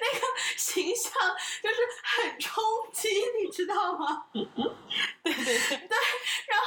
[0.00, 0.26] 那个
[0.56, 1.12] 形象
[1.62, 3.08] 就是很冲击，
[3.42, 4.26] 你知道吗？
[4.32, 5.96] 对对 对，对，
[6.46, 6.66] 然后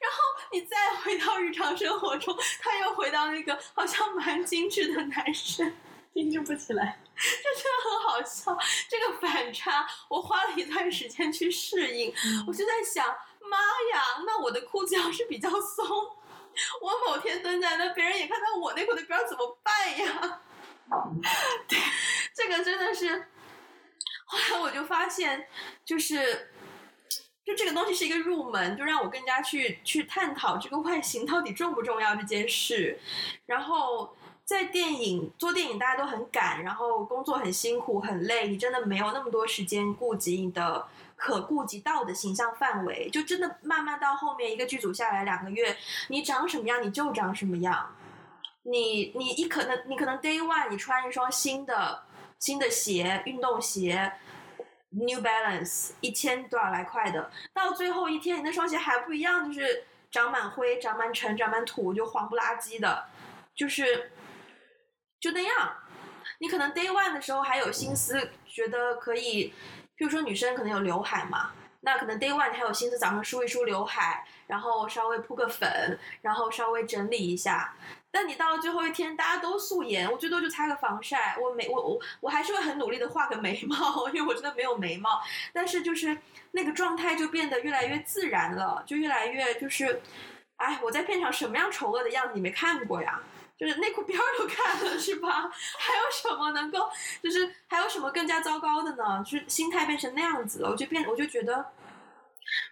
[0.00, 0.18] 然后
[0.52, 5.74] 你再回到日常生活中，他又回到那个好像蛮精致的男生，
[6.12, 7.22] 精致不起来，这
[7.54, 8.58] 真的很好笑。
[8.88, 12.12] 这个反差，我花了一段时间去适应。
[12.24, 13.06] 嗯、我就在想，
[13.40, 13.58] 妈
[13.92, 15.86] 呀，那我的裤子要是比较松，
[16.80, 20.40] 我某天蹲在那，别人也看到我内裤的边怎么办呀？
[21.68, 21.78] 对，
[22.40, 23.26] 这个真的是，
[24.24, 25.46] 后来我就发现，
[25.84, 26.52] 就是，
[27.44, 32.98] 就这个东西是一个入门，就让我更加去去探讨这个外形到底重不重要这件事。
[33.44, 45.76] 然后在电影做电影，大家都很赶，然后工作很辛苦很累，你真的没有那么多时间顾及你的可顾及到的形象范围，就真的慢慢到后面一个剧组下来两个月，
[46.08, 47.94] 你长什么样你就长什么样。
[48.62, 52.02] 你你你可能你可能 day one 你穿一双新的
[52.40, 54.12] 新的鞋，运动鞋
[54.88, 63.06] ，New Balance 一千多少来块的，到最后一天你那双鞋还不一样，就是长满灰、长满尘、长满土，就黄不拉几的，
[63.54, 64.10] 就是
[65.20, 65.76] 就那样。
[66.38, 69.52] 你可能 day one 的时候还有心思，觉得可以，
[69.94, 77.74] 比如说女生可能有刘海嘛，那可能 day one 你还有心思早上梳一梳刘海，然后稍微铺个粉，然后稍微整理一下。
[78.12, 85.20] 但你到了最后一天，大家都素颜，我最多就擦个防晒，我没我我我还是会很努力的画个眉毛， 因为我真的没有眉毛。
[85.52, 86.18] 但是就是
[86.50, 90.02] 那个状态就变得越来越自然了，就越来越就是，
[90.56, 93.20] 哎，我在片场什么样丑恶的样子你没看过呀？
[93.56, 95.50] 就是内裤边儿都看了是吧？
[95.78, 96.88] 还有什么能够
[97.22, 99.22] 就是还有什么更加糟糕的呢？
[99.22, 101.64] 就是心态变成那样子了，我就变我就觉得。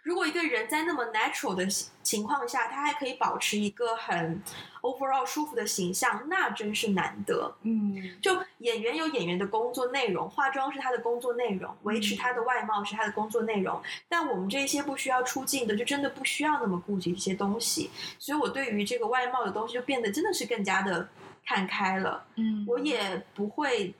[0.02, 1.66] 如果一个人在那么 natural 的
[2.02, 4.42] 情况下，他还可以保持一个很
[4.82, 7.54] overall 舒服的形象，那真是难得。
[7.62, 13.80] 嗯，就演员有演员的工作内容，化妆是他的工作内容，维持他的外貌是他的工作内容。
[14.08, 17.90] 但我们这些不需要出镜的，就真的不需要那么顾及这些东西。
[18.18, 21.08] 所以我对于这个外貌的东西，就变得真的是更加的
[21.46, 23.94] 看开了，嗯，我也不会。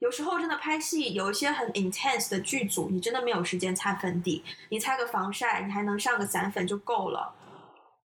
[0.00, 7.34] 有时候真的拍戏有一些很 intense 的剧组，你真的没有时间擦粉底，你擦个防晒，你还能上个散粉就够了。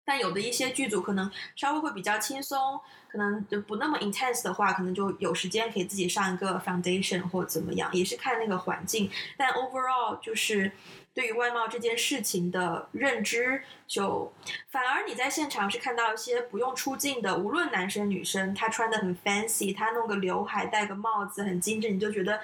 [0.06, 9.10] 但有的一些剧组可能稍微会比较轻松，可能就不那么 intense 的话，可能就有时间可以自己上一个 foundation 或怎么样，也是看那个环境。
[9.38, 10.72] 但 overall 就是。
[11.16, 14.34] 对于外貌这件事情的认知，就
[14.72, 22.42] 反而你在现场是看到一些不用出镜的，无论男生女生，他穿的很 fancy，他弄个刘海，戴个帽子，很精致，你就觉得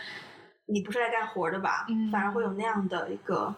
[0.68, 1.88] 你不是来干活的吧？
[1.90, 3.56] 嗯，反而会有那样的一个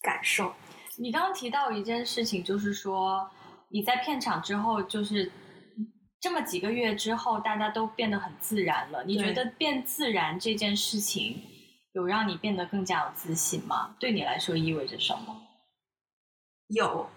[0.00, 0.54] 感受。
[0.98, 3.28] 你刚刚提到一件事情，就是说
[3.68, 5.30] 你在片场之后，就是
[6.20, 9.04] 这么几个月之后，大家都变得很自然了。
[9.04, 11.42] 你觉得变自然这件事情？
[11.92, 13.96] 有让你变得更加有自信吗？
[13.98, 15.34] 对你来说意味着什么？
[16.68, 17.08] 有，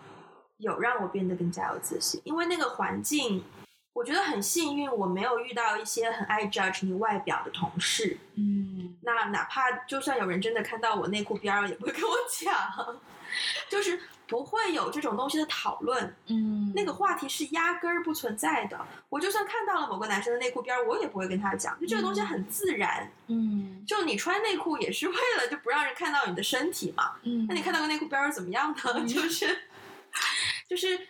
[0.58, 3.44] 有让我变得更加有自信，因为那个环境，
[3.92, 8.18] 我觉得很幸运，我没有遇到一些很爱 judge 你外表的同事。
[8.36, 13.02] 嗯，那哪怕就算有人真的看到我内裤边儿，也不会跟我讲，
[13.70, 14.00] 就是。
[14.30, 18.80] 不会有这种东西的讨论，嗯，那个话题是压根儿不存在的。
[19.10, 28.78] 我就算看到了某个男生的内裤边儿，我也不会跟他讲，就这个东西很自然，嗯，就你穿内裤也是为了就不让人看到你的身体嘛，嗯，那你看到个内裤边儿怎么样呢？
[28.98, 29.48] 嗯、 就是，
[30.70, 31.08] 就是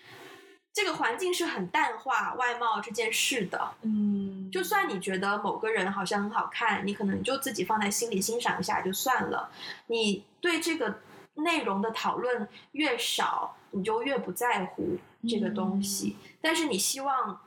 [0.72, 9.52] 这个环境是很淡化外貌这件事的，嗯，就算你觉得某个人好像很好看，你可能就自己放在心里欣赏一下就算了，
[9.88, 11.02] 你对这个。
[11.36, 16.18] 内容的讨论越少，你就越不在乎这个东西。
[16.22, 16.38] 嗯。
[16.42, 17.42] 但是你希望，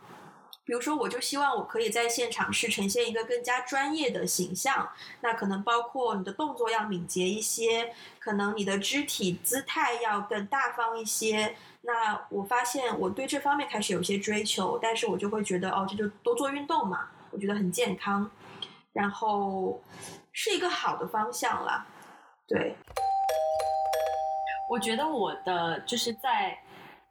[0.64, 4.88] 比如说，我就希望我可以在现场是呈现一个更加专业的形象。
[5.20, 11.56] 那可能包括你的动作要敏捷一些，可能你的肢体姿态要更大方一些。
[11.82, 18.30] 那我发现我对这方面开始有些追求，但是我就会觉得哦，这就多做运动嘛，我觉得很健康，
[18.92, 19.82] 然后
[20.30, 21.84] 是一个好的方向啦，
[22.46, 22.76] 对。
[24.72, 26.58] 我觉得我的就是在，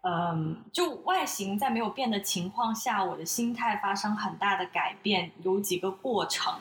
[0.02, 6.52] 嗯，就外形在没有变的情况下，我的心态发生很大的改变，有几个过程，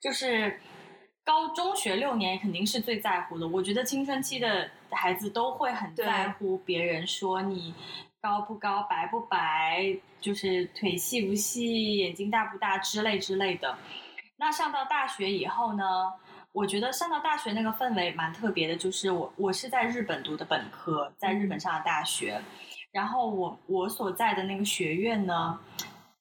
[0.00, 0.58] 就是
[1.22, 3.46] 高中学六年肯定是最在乎的。
[3.46, 7.74] 我觉得青春期的孩子都会很在乎别人说你
[8.22, 13.76] 高不高、白不白，就是腿细不细、眼睛大不大之类之类的。
[14.38, 15.84] 那上到大学以后呢？
[16.52, 22.40] 我觉得上到大学那个氛围蛮特别的，就是我我是在日本读的本科，在日本上的大学，
[22.90, 25.58] 然后我我所在的那个学院呢，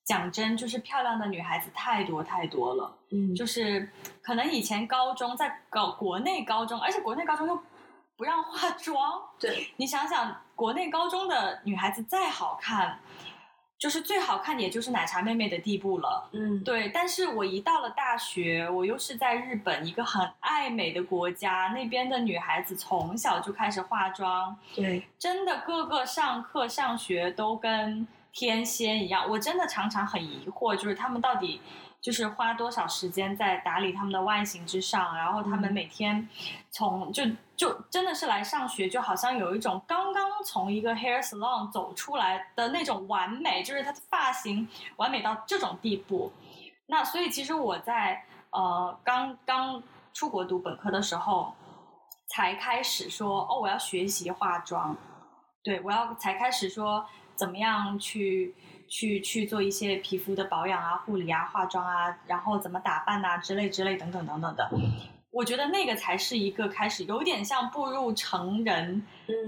[0.03, 3.89] 讲真就是漂亮的女孩子太多太多了，嗯，就是
[4.21, 7.59] 可能以前高中在搞国内高中，而且国内高中又
[8.15, 12.99] 不让化妆，对，你想想国内高中的女孩子再好看。
[13.77, 16.29] 就是最好看的，也就是奶茶妹妹的地步了。
[16.31, 16.89] 嗯，对。
[16.89, 24.57] 但是我一到了大学，我又是在日本一个很爱美的国家，那边的女孩子从小就开始化妆。
[24.75, 29.29] 对，真的个个上课上学都跟天仙一样。
[29.29, 31.61] 我真的常常很疑惑，就是他们到底。
[31.99, 36.29] 就是花多少时间在打理他们的外形之上，然后他们每天
[36.69, 37.23] 从就
[37.57, 44.65] 就真的是来上学，就好像有一种刚刚从一个 hair salon 走出来的那种完美，就是他的发型
[44.95, 46.31] 完美到这种地步。
[46.85, 51.53] 那所以其实我在呃刚刚出国读本科的时候，
[52.29, 54.95] 才开始说哦，我要学习化妆，
[55.63, 58.55] 对，我要才开始说怎么样去。
[58.89, 64.71] 去去做一些皮肤的保养啊、护理啊、化妆啊，然后怎么打扮啊之类之类等等等等的，
[65.37, 69.03] 我觉得那个才是一个开始，有点像步入成人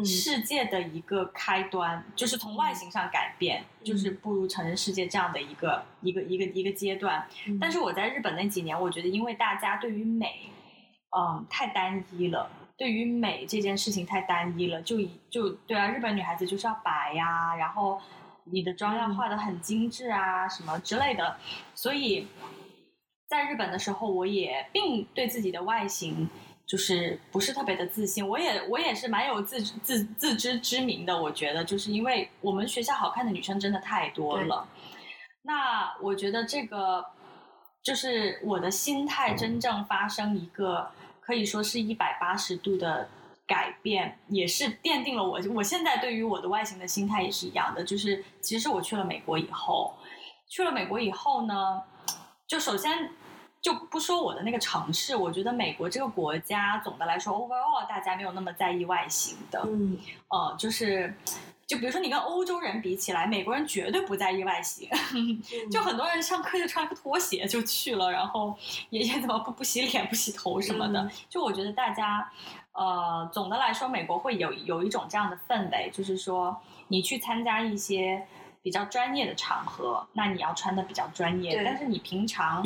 [0.06, 7.28] 世界的一个开端，嗯、就是从外形上改变，嗯、就是步入成人世界这样的一个一个一个一个阶段。
[7.48, 10.52] 嗯、但是我在日本那几年，我觉得因为大家对于美，
[11.18, 12.48] 嗯，太单一了，
[12.78, 14.98] 对于美这件事情太单一了，就
[15.32, 18.00] 就对啊，日本女孩子就是要白呀、啊，然后。
[18.52, 21.38] 你的妆要画得很精致啊，什么之类的，
[21.76, 22.26] 所以
[23.30, 26.28] 在日本的时候，我也并对自己的外形
[26.66, 28.28] 就是不是特别的自信。
[28.28, 31.22] 我也我也是蛮有自自自知之明的。
[31.22, 34.68] 我觉得就是因为我们学校好看的女生真的太多了。
[35.44, 37.06] 那我觉得这个
[37.84, 40.90] 就是我的心态真正发生一个
[41.22, 43.08] 可以说是一百八十度的。
[43.50, 47.84] 改变也是奠定了我，我现在对于我的外形的心态也是一样的。
[47.84, 49.98] 就是其实我去了美国以后，
[50.48, 51.82] 去了美国以后呢，
[52.48, 53.10] 就首先
[53.62, 59.62] 就不说我的那个城市，我觉得美国这个国家总的来说，overall 大家没有那么在意外形的。
[59.66, 59.98] 嗯，
[60.30, 61.14] 呃，就是
[61.68, 68.56] 就比如说你跟欧洲人比起来，美国人绝对不在意外形，嗯、 就很多人上课就穿个拖鞋就去了，然后
[68.92, 71.02] 爷爷怎么不不洗脸不洗头什么的。
[71.02, 72.32] 嗯、就我觉得大家，
[72.72, 76.56] 呃，总的来说，美国会有有一种这样的氛围，就是说
[76.88, 78.26] 你去参加一些
[78.64, 82.66] 比较专业的场合，那你要穿的比较专业，但是你平常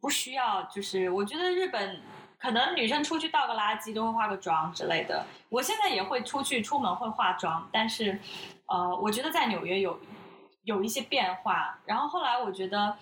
[0.00, 0.62] 不需要。
[0.64, 2.00] 就是我觉得日本。
[2.40, 5.26] 可能女生出去倒个垃圾都会化个妆之类的。
[5.48, 8.16] 我现在也会出去出门会化妆，但是，
[8.66, 9.98] 呃，我觉得在纽约有
[10.62, 11.76] 有一些变化。
[11.84, 12.96] 然后后来我觉得，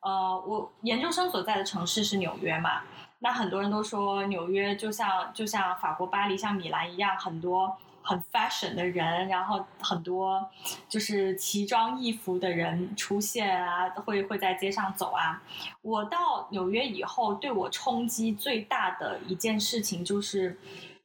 [0.00, 2.82] 呃，我研究生所在的城市是纽约嘛，
[3.20, 7.74] 那很多人都说纽约就像就像法国巴黎、像米兰一样，很多。
[8.02, 10.50] 很 fashion 的人，然后很多
[10.88, 15.42] 就是奇装异服的人出现啊，会会在街上走啊。
[15.80, 20.58] 我到纽约以后，对我冲击最大的一件事情就是，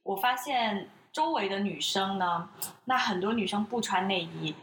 [0.03, 2.49] 我发现周围的女生呢，
[2.85, 4.55] 那很多女生不穿内衣，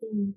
[0.00, 0.34] 嗯，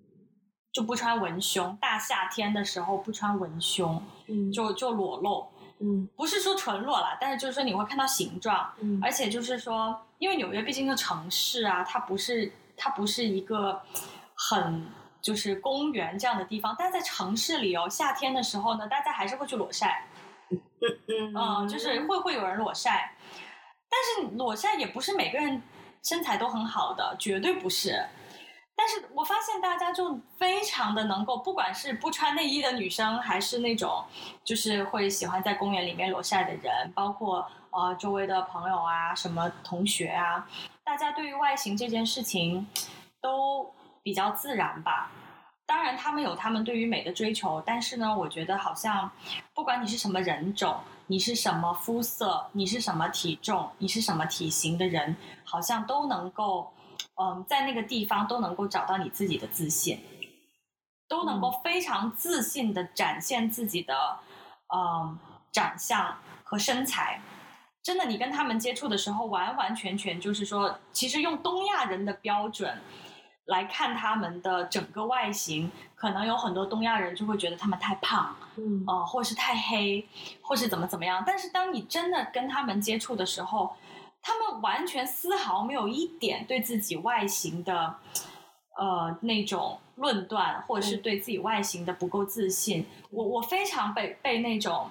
[0.71, 5.47] 就不穿文胸，大夏天的时候不穿文胸，嗯，就就裸露。
[5.79, 13.81] 嗯，不是说纯裸啦，但是就是说你会看到形状，嗯，而且就是说，因为纽约毕竟是城市啊，它不是它不是一个
[14.33, 14.85] 很
[15.21, 20.07] 就是公园这样的地方，但在城市里哦，夏天的时候呢，大家还是会去裸晒，
[20.49, 20.59] 嗯
[21.07, 21.33] 嗯。
[21.35, 23.15] 嗯，就是会会有人裸晒，
[23.89, 25.61] 但是裸晒也不是每个人
[26.03, 28.05] 身材都很好的，绝对不是。
[29.61, 34.03] 大家就非常的能够，不管是不穿内衣的女生，还是那种
[34.43, 40.47] 就是会喜欢在公园里面裸晒的人，包括呃周围的朋友啊、什么同学啊，
[40.83, 42.67] 大家对于外形这件事情
[43.21, 43.71] 都
[44.03, 45.11] 比较自然吧。
[45.65, 49.09] 当然，他们有他们对于美的追求，但是呢，我觉得好像
[49.53, 50.77] 不管你是什么人种，
[51.07, 56.71] 你是什么肤色，你是什么体重，你是什么体型的人，好像都能够。
[57.21, 59.99] 嗯，在那个地方都能够找到你自己的自信，
[61.07, 64.19] 都能够非常自信的展现自己的
[64.73, 65.17] 嗯
[65.51, 67.21] 长相和身材。
[67.81, 72.81] 真的，你跟他们接触的时候，完完全全就是说，其实用东亚人的标准
[73.45, 80.03] 来看他们的整个外形，可能有很多东亚人就会觉得他们太胖，嗯，呃，或是太黑，
[80.41, 81.23] 或是怎么怎么样。
[81.27, 83.75] 但是当你真的跟他们接触的时候，
[84.27, 87.95] 他们完全丝毫没有一点对自己外形的，
[88.75, 92.79] 呃，那种论断，或者是对自己外形的不够自信。
[92.79, 94.89] 嗯、我我非常被被那种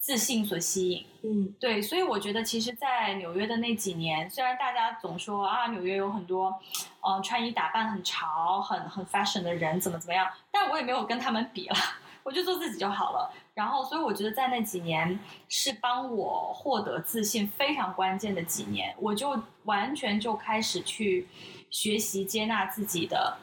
[0.00, 1.06] 自信所吸引。
[1.22, 6.60] 嗯，对，所以我觉得，其实，在纽约的那几年，虽然大家总说啊，纽约有很多，
[7.00, 11.76] 嗯、呃，穿衣打扮很潮、很很 fashion 的人，怎么怎么样，但我也没有跟他们比了。
[12.24, 21.28] 我就做自己就好了，然后，所以我觉得在那几年是帮我获得自信非常关键的几年，我就完全就开始去
[21.70, 23.36] 学习接纳自己的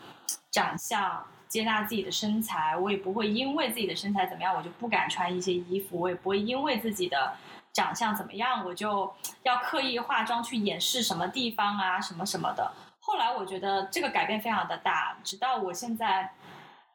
[0.49, 7.35] 长相，接纳自己的身材，我也不会因为自己的身材怎么样，我就不敢穿一些衣服，我也不会因为自己的
[7.71, 9.13] 长相怎么样，我就
[9.43, 12.71] 要刻意化妆去掩饰什么地方啊，什么什么的。
[12.99, 16.33] 后来我觉得这个改变非常的大，直到我现在。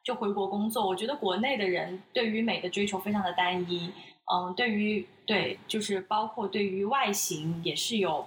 [0.07, 3.91] 就回国工作，我觉得国内的人对于美的追求非常的单一，
[4.31, 8.25] 嗯，对于对，就是包括对于外形也是有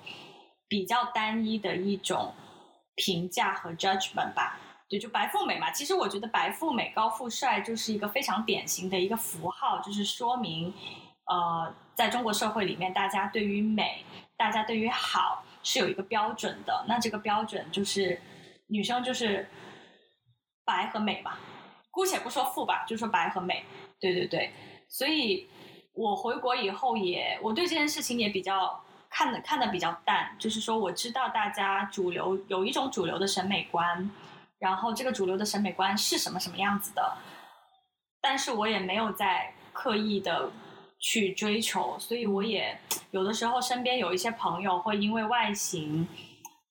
[0.68, 2.34] 比较单一的一种
[2.96, 4.60] 评价和 judgment 吧。
[4.90, 10.70] 对，就白富美嘛，其实我觉得白富美、高富帅就是一个非常典型的一个符号，就是说明，
[11.32, 14.04] 呃，在中国社会里面，大家对于美，
[14.36, 16.84] 大家对于好是有一个标准的。
[16.86, 18.20] 那这个标准就是
[18.66, 19.48] 女生就是
[20.66, 21.38] 白和美嘛。
[21.90, 23.64] 姑且不说富吧，就说白和美，
[23.98, 24.52] 对对对，
[24.88, 25.48] 所以
[25.92, 28.80] 我回国以后也，我对这件事情也比较
[29.10, 34.08] 看的看的比较淡，就是说我知道大家主流有一种主流的审美观，
[34.58, 37.16] 然后这个主流的审美观是什么什么样子的，
[38.20, 40.50] 但是我也没有在刻意的
[41.00, 42.78] 去追求，所以我也
[43.10, 46.06] 有的时候身边有一些朋友会因为外形，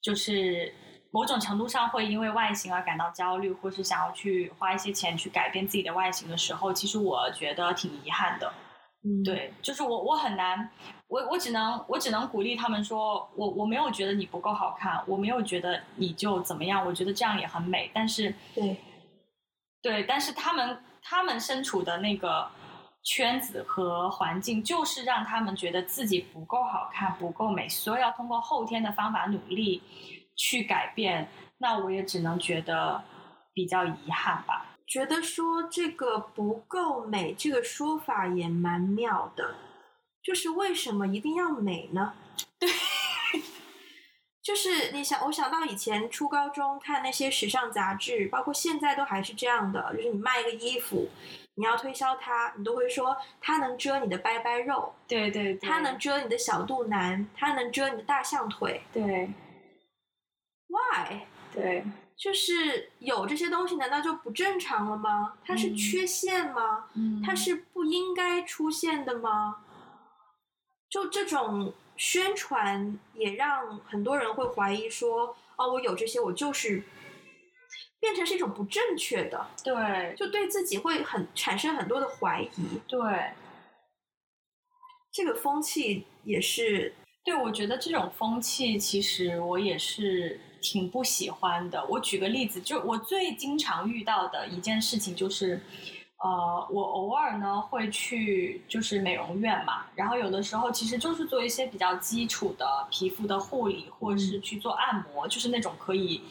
[0.01, 0.73] 就是。
[1.11, 8.51] 某种程度上会因为外形而感到焦虑，或是想要去花一些钱去改变自己的外形的时候，其实我觉得挺遗憾的。
[9.03, 10.69] 嗯，对，就是我我很难，
[11.07, 17.89] 我我只能我只能鼓励他们说，我我没有觉得你不够好看，我没有觉得你就怎么样，我觉得这样也很美。
[17.93, 18.77] 但是，对，
[19.81, 22.47] 对，但是他们他们身处的那个
[23.03, 29.81] 圈子和环境，就是让他们觉得自己不够好看，不够美，所以要通过后天的方法努力。
[30.39, 31.27] 去改变，
[31.57, 33.03] 那我也只能觉得
[33.53, 34.77] 比较遗憾吧。
[34.87, 39.55] 觉得说这个不够美，这个说法也蛮妙的。
[40.23, 42.13] 就是为什么一定要美呢？
[42.57, 42.69] 对，
[44.41, 51.09] 就是你想，我想到以前初高中看那些时尚杂志，包括现在都还是这样的，就是你卖一个衣服，
[51.55, 59.29] 你要推销它，你都会说它能遮你的拜拜肉，对对对，它能遮你的小肚腩，它能遮你的大象腿，对
[60.69, 61.27] ，Why？
[61.53, 61.83] 对，
[62.15, 65.33] 就是有这些东西，难道就不正常了吗？
[65.43, 66.85] 它是缺陷吗？
[66.93, 69.57] 嗯，它是不应该出现的吗？
[70.89, 71.73] 就这种。
[71.99, 76.81] 宣传也让很多人会怀疑说，哦，我有这些，我就是
[77.99, 83.33] 变成是一种不正确的，对，就对自己会很产生很多的怀疑，对，
[85.11, 86.95] 这个风气也是，
[87.25, 91.85] 对，我觉得这种风气其实我也是挺不喜欢的。
[91.87, 95.61] 我举个例子，就我最经常遇到的一件事情就是。
[96.21, 106.21] 呃，我偶尔呢会去就是美容院嘛，然后有的时候其实就是做一些比较基础的皮肤的护理，或者是去做按摩，就是那种可以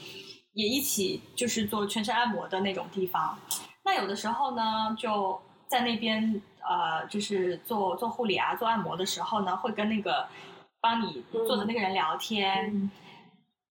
[0.52, 3.38] 也一起就是做全身按摩的那种地方。
[3.82, 10.28] 那有的时候呢，就在那边呃，就是做做护理啊，做按摩的时候呢，会跟那个
[10.82, 12.70] 帮你做的那个人聊天。
[12.74, 12.90] 嗯。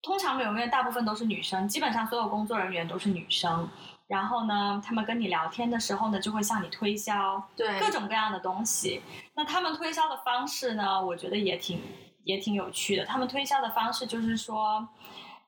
[0.01, 3.69] 通常美容院大部分都是女生，基本上所有工作人员都是女生。
[4.07, 9.01] 然后呢，他们跟你聊天的时候呢，就会向你推销对各种各样的东西。
[9.35, 11.79] 那他们推销的方式呢，我觉得也挺
[12.25, 13.05] 也挺有趣的。
[13.05, 14.85] 他们推销的方式就是说，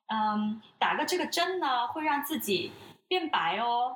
[0.07, 2.71] 嗯，打个这个针呢，会让自己
[3.13, 3.95] 变白哦。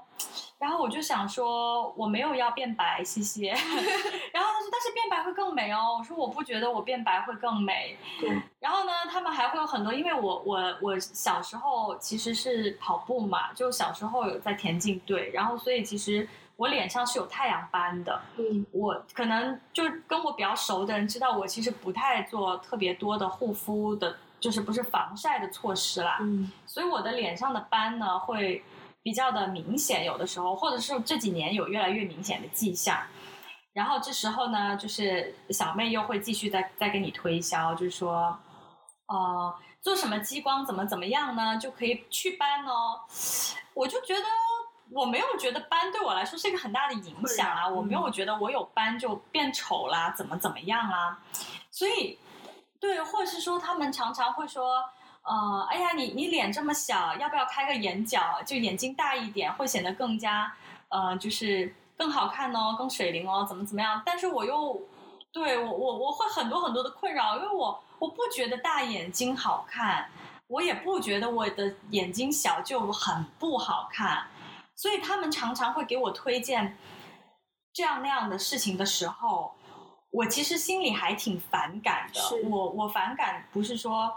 [0.60, 3.50] 然后我就想说，我没有要变白，谢谢。
[4.32, 5.98] 然后他说，但是变白会更美哦。
[5.98, 7.98] 我说，我不觉得我变白会更美。
[8.20, 8.30] 对。
[8.60, 18.20] 然后呢，他们还会有很多，因为我我我小时候其实是跑步嘛，就小时候有在田径队，然后所以其实我脸上是有太阳斑的。
[18.38, 18.66] 嗯。
[18.72, 26.18] 我可能就跟我比较熟的人知道，我其实不太做特别多的护肤的，就是不是防晒的措施啦。
[26.22, 26.52] 嗯。
[26.66, 28.64] 所以我的脸上的斑呢会。
[29.08, 33.02] 比较的明显，有的时候，或者是这几年有越来越明显的迹象，
[33.72, 38.38] 然后这时候呢，就是小妹又会继续再再给你推销，就是说，
[39.06, 43.00] 呃，做什么激光怎么怎么样呢，就可以祛斑哦。
[43.74, 44.26] 我就觉得
[44.92, 51.18] 我没有觉得斑对我来说是一个很大的影响啊，我没有觉得我有斑就变丑啦，怎么怎么样啊，
[51.72, 52.20] 所以，
[52.78, 54.84] 对，或者是说他们常常会说。
[55.28, 58.42] 呃，哎呀，你你脸这么小，要不要开个眼角？
[58.46, 60.50] 就眼睛大一点，会显得更加，
[60.88, 64.02] 呃，就是更好看哦，更水灵哦，怎么怎么样？
[64.06, 64.82] 但是我又，
[65.34, 70.10] 对我我我会很多很多的困扰，因为我我不觉得大眼睛好看，
[70.48, 74.28] 我也不觉得我的眼睛小就很不好看，
[74.78, 76.78] 所以他们常常会给我推荐
[77.74, 79.52] 这样那样的事情的时候，
[80.12, 82.48] 我其实心里还挺反感的。
[82.48, 84.10] 我我反感不是说。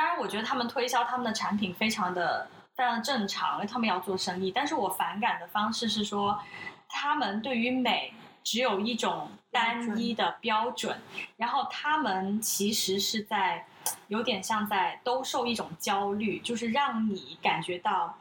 [0.00, 4.50] 当然，我觉得他们推销他们的产品非常的非常的正常，因为他们要做生意。
[4.50, 6.40] 但是我反感的方式是说，
[6.88, 10.98] 他们对于美只有一种单一的标准，
[11.36, 13.66] 然后他们其实是在
[14.08, 18.16] 有点像在兜售一种焦虑，就是让你感觉到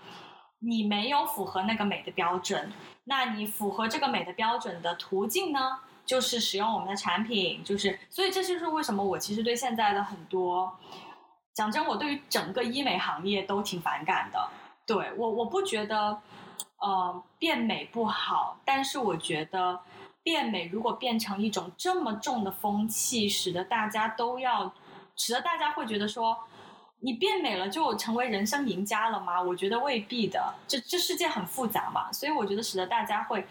[0.60, 2.70] 你没有符合那个美的标准。
[3.06, 10.78] 那你符合这个美的标准的途径呢，就是使用我们的产品，就是所以这就是为什么我其实对现在的很多。
[11.54, 14.50] 讲真，我对于整个医美行业都挺反感的。
[14.86, 16.22] 对，我，我不觉得，
[16.78, 19.80] 呃，变美不好，但是我觉得
[20.24, 24.74] 变美如果变成一种这么重的风气，使得大家都要，
[25.16, 26.38] 使得大家会觉得说，
[27.02, 29.42] 你变美了就成为人生赢家了吗？
[29.42, 30.54] 我觉得未必的。
[30.68, 33.46] 这这世界很复杂嘛，所以我觉得使得大家会。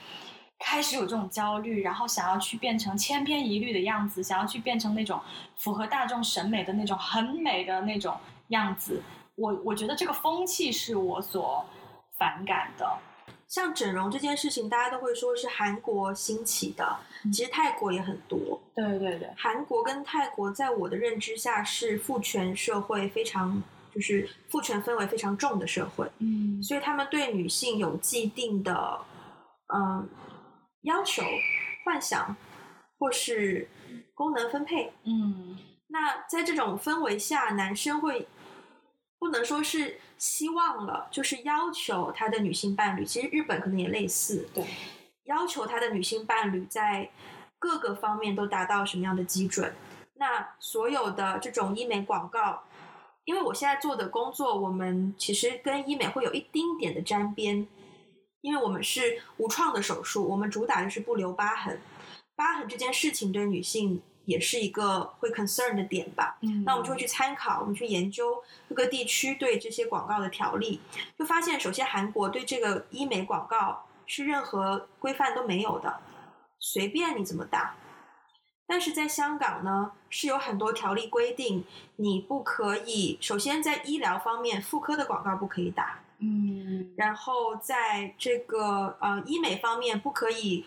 [0.58, 5.20] 开始有这种焦虑，然后想要去变成千篇一律的样子，想要去变成那种
[5.56, 8.16] 符合大众审美的那种很美的那种
[8.48, 9.00] 样子。
[9.36, 11.64] 我我觉得这个风气是我所
[12.18, 12.98] 反感的。
[13.46, 16.98] 像整容这件事情，大家都会说是韩国兴起的，
[17.32, 18.60] 其实泰国也很多。
[18.74, 23.62] 对对对，韩国跟泰国在我的认知下是父权社会，非常
[23.94, 26.10] 就是父权氛围非常重的社会。
[26.18, 28.98] 嗯，所以他们对女性有既定的，
[29.72, 30.06] 嗯。
[30.82, 31.22] 要求、
[31.84, 32.36] 幻想，
[32.98, 33.68] 或是
[34.14, 34.92] 功能分配。
[35.04, 35.58] 嗯，
[35.88, 38.28] 那在这种氛围下，男生会
[39.18, 43.04] 不能说是希望了，就是要求他的女性伴侣。
[43.04, 44.64] 其实日本可能也类似，对，
[45.24, 47.10] 要求他的女性伴侣在
[47.58, 49.74] 各个方面都达到什么样的基准。
[50.14, 52.62] 那所有的这种医美广告，
[53.24, 57.66] 因为我现在做的工作，我们其实跟医美会有一丁点的沾边。
[58.40, 61.80] 因为我们是无创的手术，我们主打的是不留疤痕。
[62.36, 66.38] 疤痕这件事情对女性也是一个会 concern 的点吧。
[66.42, 70.80] 嗯，那我们就会去参考，我们去研究各个地区对这些广告的条例，
[71.18, 76.00] 就发现首先韩国对这个医美广告是任何规范都没有的，
[76.60, 77.74] 随便你怎么打。
[78.70, 81.64] 但是在香港呢，是有很多条例规定，
[81.96, 83.16] 你不可以。
[83.20, 90.64] 首先在医疗方面，妇科的广告不可以打，嗯，然后在这个呃医美方面，不可以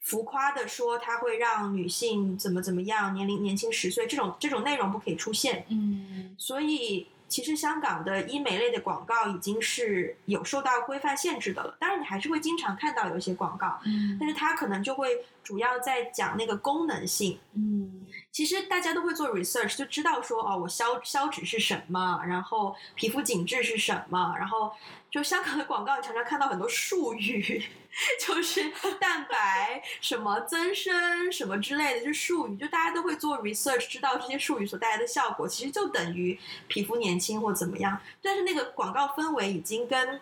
[0.00, 7.06] 浮夸的说它会让女性怎么怎么样，年龄年轻十岁，这种这种内容不可以出现，嗯，所以。
[7.30, 24.72] 其实香港的医美类的广告已经是有受到规范限制的了，当然你还是会经常看到有一些广告，嗯，但是它可能就会主要在讲那个功能性，嗯，其实大家都会做 research，就知道说哦，我消消脂是什么，然后皮肤紧致是什么，然后
[25.10, 27.64] 就香港的广告你常常看到很多术语。
[28.24, 36.38] 就是蛋白什么增生什么之类的，就术语，就大家都会做 research，知道这些术语所带来的效果，其实就等于
[36.68, 38.00] 皮肤年轻或怎么样。
[38.22, 40.20] 但是那个广告氛围已经跟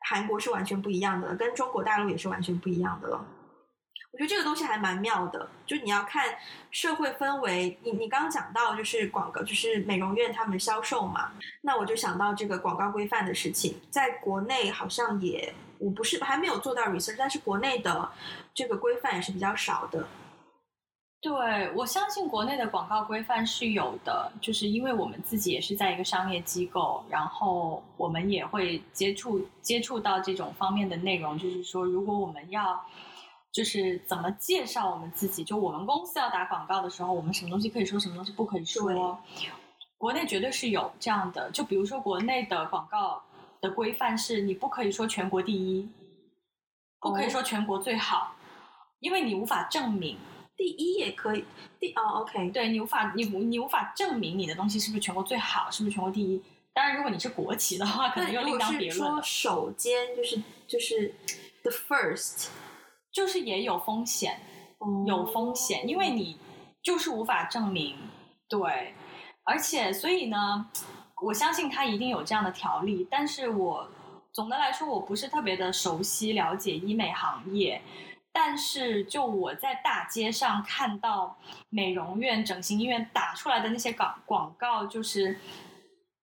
[0.00, 3.24] 韩国是完全不一样的了，跟中国大陆也是完全不一样的了。
[4.16, 6.24] 我觉得这个东西还蛮妙的，就你要看
[6.70, 7.78] 社会氛围。
[7.82, 15.52] 你你刚刚讲到就是广告，就是美容院他们销售嘛，那我就想到这个广告规范的事情，在国内好像也。
[15.78, 18.10] 我不是还没有做到 research，但是国内的
[18.54, 20.08] 这个规范也是比较少的。
[21.20, 31.38] 对，我相信国内的广告规范是有的，就是因为我们自己也是在一个商业机构，然后我们也会接触接触到这种方面的内容。
[31.38, 32.82] 就是说，如果我们要
[33.56, 39.18] 就是怎么介绍我们自己，就我们公司要打广告的时候，我们什么东西可以说，什么东西不可以说。
[39.96, 43.22] 国内绝对是有这样的，就比如说国内的广告。
[43.58, 45.88] 的规范是你不可以说全国第一，
[47.00, 48.28] 不可以说全国最好，哦、
[49.00, 50.18] 因为你无法证明
[50.54, 51.42] 第一也可以。
[51.80, 56.40] 第哦，OK，对你无法你你无法证明你的东西是不是全国最好，是不是全国第一。
[56.74, 59.10] 当然，如果你是国企的话，可能又另当别论。
[59.10, 60.38] 说首先就是
[60.68, 61.14] 就是
[61.62, 62.48] the first，
[63.16, 64.38] 就是也有风险，
[64.76, 66.38] 哦、有风险，因为你
[66.82, 67.96] 就是无法证明。
[68.46, 68.94] 对，
[69.44, 70.68] 而且所以呢。
[71.22, 73.88] 我相信他一定有这样的条例，但是我
[74.34, 77.80] 总的来说我不是特别的熟悉了解医美行业，
[78.34, 81.38] 但是就我在大街上看到
[81.70, 85.40] 美容院、整形医院打出来的那些广广告，就是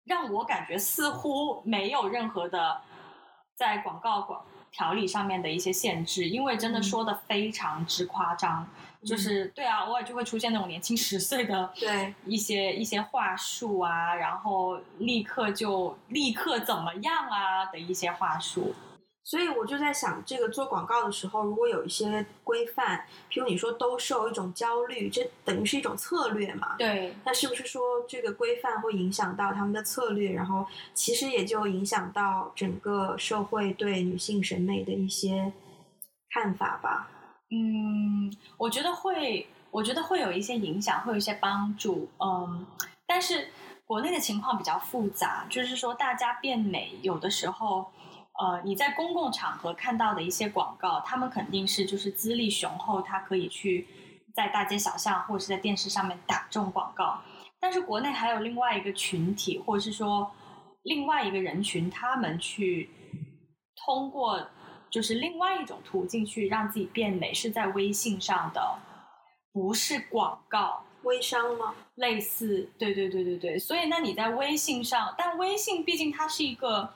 [0.06, 2.80] 让我感觉似乎没有任何的
[3.58, 8.66] 在广告广条例上面的一些限制，因为真的说的非常之夸张。
[9.04, 18.74] 就是对啊，偶尔就会出现那种年轻十岁的 对一些一些话术啊，然后立刻就立刻怎么样啊的一些话术。
[19.28, 26.76] 所以我就在想，这个做广告的时候，如果有一些规范，譬如你说兜售一种焦虑，这等于是一种策略嘛？
[26.78, 27.14] 对。
[27.26, 35.52] 那是不是说这个规范会影响到他们的策略，然后其实也就影响到整个社会对女性审美的一些
[36.30, 37.10] 看法吧？
[37.50, 42.08] 嗯，我觉得会，我觉得会有一些影响，会有一些帮助。
[42.18, 42.64] 嗯，
[43.06, 43.48] 但是
[43.84, 47.90] 国内的情况比较复杂，就是说大家变美，有的时候，
[48.38, 53.86] 呃，你在公共场合看到的一些广告，他们肯定是就是资历雄厚，他可以去
[54.34, 57.20] 在大街小巷或者是在电视上面打这种广告。
[57.60, 60.30] 但是国内还有另外一个群体，或者是说
[60.82, 62.90] 另外一个人群，他们去
[63.84, 64.48] 通过。
[64.90, 68.78] 就是另外一种途径去让自己变美，是在微信上的，
[69.52, 71.74] 不是广告，微商吗？
[71.96, 73.58] 类似，对对对对对。
[73.58, 76.94] 所以那你在微信上，但微信毕竟它是一个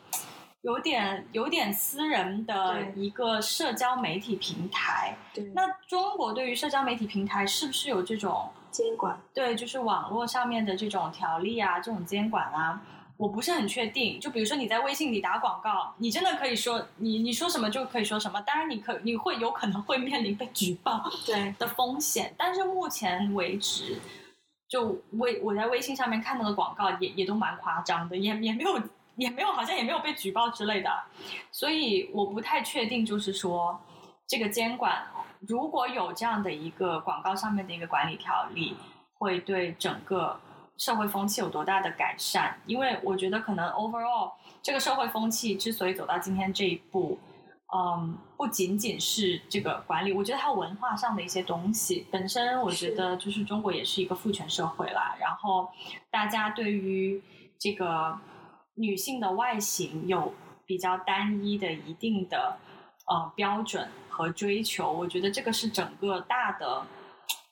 [0.62, 5.16] 有点有点私人的一个社交媒体平台。
[5.34, 5.44] 对。
[5.54, 9.20] 那中国对于社交媒体平台是不是有这种监管？
[9.34, 12.80] 对，就是网络上面的这种条例啊，这种监管啊。
[13.18, 23.96] 我不是很确定，就比如说你在微信里打广告，你真的可以说你你说什么就可以说什么，当然你可你会有可能会面临被举报 对的风险，但是目前为止，
[24.68, 28.80] 就微我在微信上面看到的广告也也都蛮夸张的，也也没有
[29.16, 30.90] 也没有好像也没有被举报之类的，
[31.50, 33.80] 所以我不太确定，就是说
[34.26, 35.06] 这个监管
[35.40, 38.76] 如果有这样的一个广告上面的一个管理条例，
[39.18, 40.40] 会对整个。
[40.78, 42.54] 社会风气有多大的改善？
[42.66, 44.32] 因为我觉得可能 overall
[44.62, 47.20] 这个社会风气之所以走到今天这一步，
[47.72, 52.08] 嗯，不仅仅是这个管理，我觉得还有文化上的一些东西。
[52.10, 55.70] 本身我觉得就是中国也是一个父权社会啦，然后
[56.10, 57.22] 大家对于
[57.60, 58.18] 这个
[58.74, 60.34] 女性的外形有
[60.66, 62.58] 比较单一的一定的
[63.06, 66.86] 呃标准和追求，我觉得这个是整个大的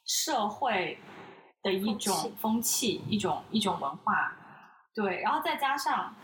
[0.07, 0.99] 社会。
[1.63, 4.35] 的一种风气，一种一种文化。
[4.95, 6.15] 对，然后再加上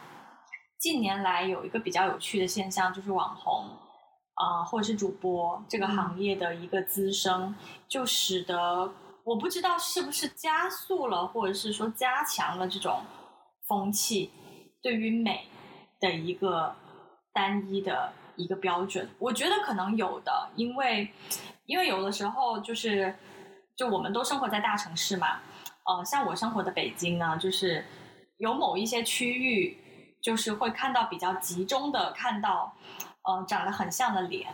[0.79, 3.67] 近年来有一个比较有趣的现象，就是网红
[4.33, 7.55] 啊、呃，或者是主播这个行业的一个滋生，嗯、
[7.87, 8.91] 就使得
[9.25, 13.03] 我不知道是不是加速了，或者是说加强了这种
[13.69, 14.31] 风气
[14.87, 15.49] 对于美
[15.99, 16.73] 的一个
[17.33, 19.09] 单一的一个标准。
[19.19, 21.11] 我觉得可能有的，因为
[21.65, 23.13] 因为有的时候就是
[23.75, 25.41] 就我们都生活在大城市嘛，
[25.87, 27.85] 呃，像我生活的北京呢，就是。
[28.39, 29.79] 有某一些区域，
[30.23, 32.77] 就是会看到比较集中的看到，
[33.23, 34.53] 呃，长得很像的脸，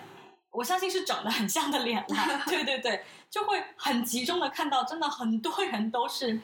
[0.53, 2.45] 我相信是整得很像的脸啦。
[2.47, 6.41] 对对对，就会很集中的看到，真的很多人都是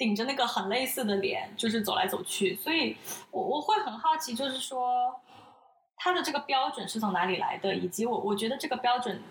[0.00, 2.56] 顶着那个很类似的脸，就是走来走去。
[2.56, 2.96] 所以
[3.30, 5.14] 我我会很好奇，就是说
[5.98, 9.22] 他的这个标准是从哪里来的，以及我我觉得这个标准，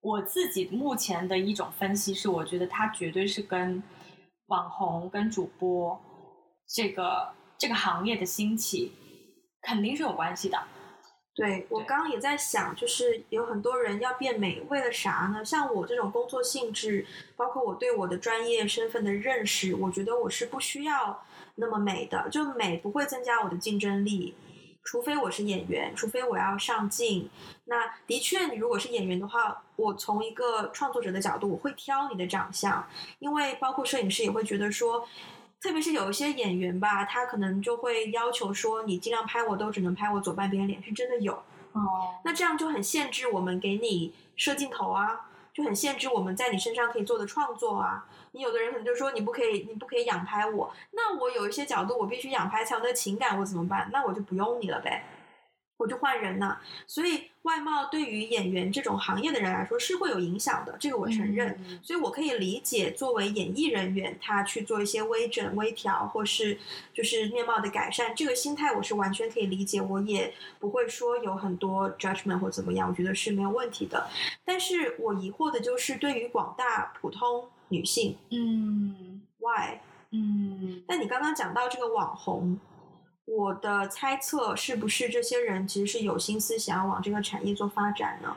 [0.00, 3.82] 我自己目前的一种分析是，我觉得它绝对是跟
[4.46, 6.00] 网红跟主播。
[6.74, 7.28] 这个
[7.58, 8.90] 这个行业的兴起
[9.60, 10.58] 肯定是有关系的。
[11.38, 15.44] 对，我刚刚也在想，就是有很多人要变美，为了啥呢？
[15.44, 21.24] 像我这种工作性质，包括我对我的专业身份的认识，我觉得我是不需要
[21.54, 22.28] 那么美的。
[22.28, 24.34] 就美不会增加我的竞争力，
[24.82, 27.30] 除非我是演员，除非我要上镜。
[27.66, 32.84] 那的确，你如果是演员的话，我从一个创作者的角度，我会挑你的长相，
[33.20, 35.06] 因为包括摄影师也会觉得说。
[35.60, 41.34] 特别是有一些演员吧，他可能就会要求说，你尽量拍我都只能拍我左半边脸，是真的有。
[41.72, 48.06] 哦，那这样就很限制我们给你摄镜头啊，就很限制我们在你身上可以做的创作啊。
[48.32, 53.88] 你有的人可能就说，你不可以，你不可以仰拍我，那我有一些角度我必须仰拍才有那情感，我怎么办？
[53.92, 55.04] 那我就不用你了呗。
[55.78, 61.56] 我就换人了，所以外貌对于演员这种行业的人来说是会有影响的，这个我承认。
[61.68, 66.58] 嗯、所以我可以理解，作为演艺人员，他去做一些微整、微调，或是
[66.92, 69.80] 就是面貌的改善，这个心态我是完全可以理解。
[69.80, 74.08] 我也不会说有很多 judgment 或怎么样，我觉得是没有问题的。
[74.44, 79.78] 但是我疑惑的就是，对于广大普通女性，嗯，why？
[80.10, 82.58] 嗯，但你刚刚讲到这个网红。
[83.28, 88.34] 我的猜测是不是这些人其实是有心思想要往这个产业做发展呢？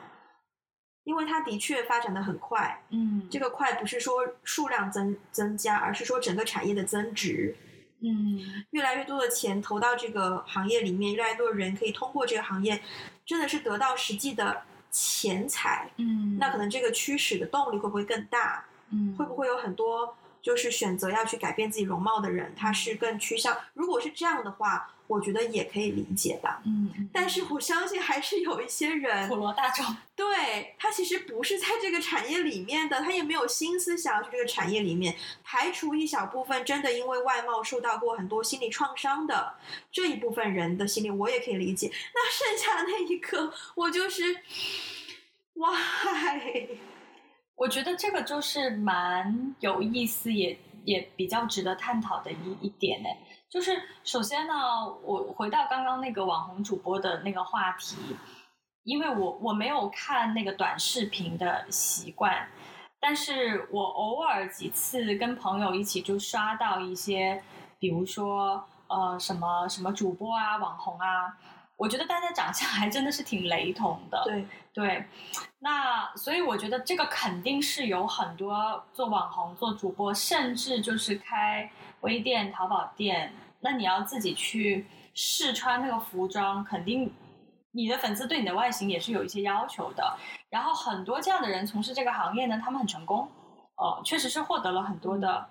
[1.03, 7.55] 因为它的确发展的很快，嗯，这个快不是说数量增增加，而是说整个产业的增值，
[8.01, 12.81] 嗯，越来越多的钱投到这个行业里面，越来越多的人可以通过这个行业，
[13.25, 14.61] 真的是得到实际的
[14.91, 18.65] 钱财，嗯，那可能这个驱使的动力会不会更大？
[18.91, 20.15] 嗯，会不会有很多？
[20.41, 23.57] 就是选择要去改变自己容貌的人，他是更趋向。
[23.73, 26.49] 如果是这样的话，我觉得也可以理解的。
[26.65, 29.85] 嗯，但是我相信还是有一些人，普罗大众，
[30.15, 35.15] 对，他其实不是在这个产业里面的，他也没有心思想要去这个产业里面。
[35.43, 39.55] 排除一小部分真的因为外貌受到过很多心理创伤的
[39.91, 41.91] 这一部分人的心理，我也可以理解。
[42.13, 44.37] 那剩下的那一个，我就是
[45.55, 46.67] ，why？
[47.61, 53.09] 我觉得这个就是蛮有意思，也也比较值得探讨的一一点呢。
[53.51, 54.53] 就是首先呢，
[55.03, 57.97] 我回到刚刚那个网红主播的那个话题，
[58.83, 62.47] 因为我我没有看那个短视频的习惯，
[62.99, 67.43] 但是我偶尔几次跟朋友一起就刷到一些，
[67.77, 71.37] 比如说呃什么什么主播啊、网红啊。
[71.81, 75.03] 我觉得大家长相还真的是挺雷同的，对对，
[75.57, 81.71] 那所以我觉得这个肯定是有很多做网红、做主播，甚至就是开
[82.01, 87.11] 微店、淘宝店，那你要自己去试穿那个服装，肯定
[87.71, 90.15] 你的粉丝对你的外形也是有一些要求的。
[90.51, 93.27] 然后很多这样的人从事这个行业呢，他们很成功，
[93.77, 95.49] 哦、呃，确实是获得了很多的。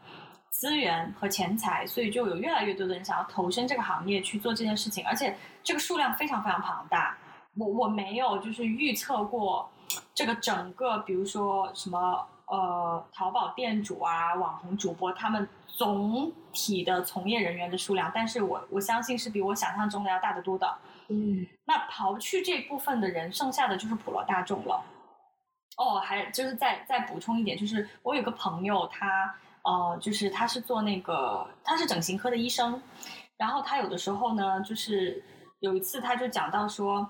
[0.61, 5.35] 资源和钱财，所以就有越来越多的人想要投身这个行业去做这件事情，而且
[5.65, 7.17] 这个数量非常非常庞大。
[7.57, 9.71] 我我没有就是预测过
[10.15, 20.77] 这个整个，比如说什么呃淘宝店主啊、网红主播他们总体的从业人员的数量，但是我我相信是比我想象中的要大得多的。
[21.09, 24.85] 嗯，那刨去这部分的人，剩下的就是普罗大众了。
[25.79, 29.35] 哦，还就是再再补充一点，就是我有个朋友他。
[29.63, 32.81] 呃，就是他是做那个，他是整形科的医生，
[33.37, 35.23] 然后他有的时候呢，就是
[35.61, 37.07] 有一次他就讲到说，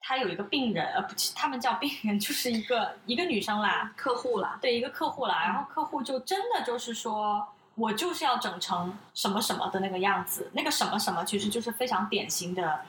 [0.00, 12.80] 他有一个病人，呃，不，他们叫病人，就是一个一个女生啦，客户啦，对，一个客户啦，然后客户就真的就是说我就是要整成什么什么的那个样子，那个什么什么其实就是非常典型的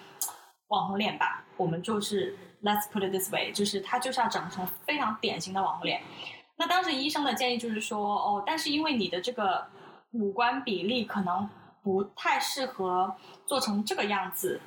[0.68, 6.02] 网红脸吧，我们就是 let's put it this way，就是他就是要整成非常典型的网红脸。
[6.64, 9.68] 那当时医生的建议就是说，哦，但是因为你的这个
[10.12, 11.50] 五官比例可能
[11.84, 13.14] 不太适合
[13.46, 14.62] 做成这个样子，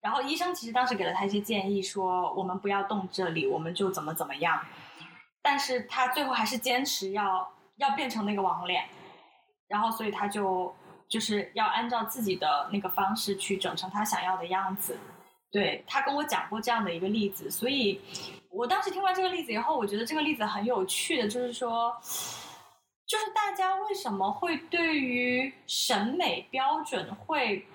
[0.00, 4.58] 然后医生其实当时给了他一些建议，说我们不要动这里，我们就怎么怎么样。
[5.42, 8.88] 但是他最后还是坚持要要变成那个王脸，
[9.68, 10.74] 然后所以他就
[11.10, 14.98] 就是要按照自己的那个方式去整成他想要的样子。
[15.52, 18.00] 对，他跟我讲过这样的一个例子，所以
[18.54, 21.92] 我当时听完这个例子以后，我觉得这个例子很有趣的，就是说，
[23.04, 27.66] 就是大家为什么会对于审美标准会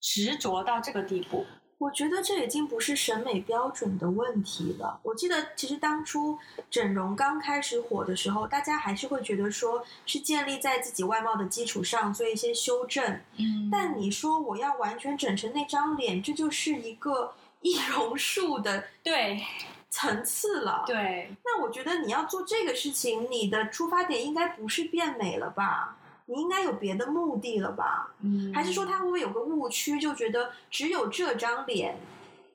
[0.00, 1.44] 执着到这个地步？
[1.78, 5.00] 我觉得这已经不是审美标准的问题了。
[5.02, 6.38] 我记得其实当初
[6.70, 13.20] 整容刚开始火的时候，大家还是会觉得说是建立在自己外貌的基础上做一些修正。
[13.38, 17.32] 嗯，但你说我要完全整成那张脸，这就是一个
[17.62, 19.40] 易容术的对
[19.88, 20.84] 层次了。
[20.86, 25.96] 对，那我觉得你要做这个事情，你的出发点应该不是变美了吧？
[26.26, 28.08] 你应该有别的目的了吧？
[28.20, 31.98] 嗯，还是说他会不会有个误区，就觉得只有这张脸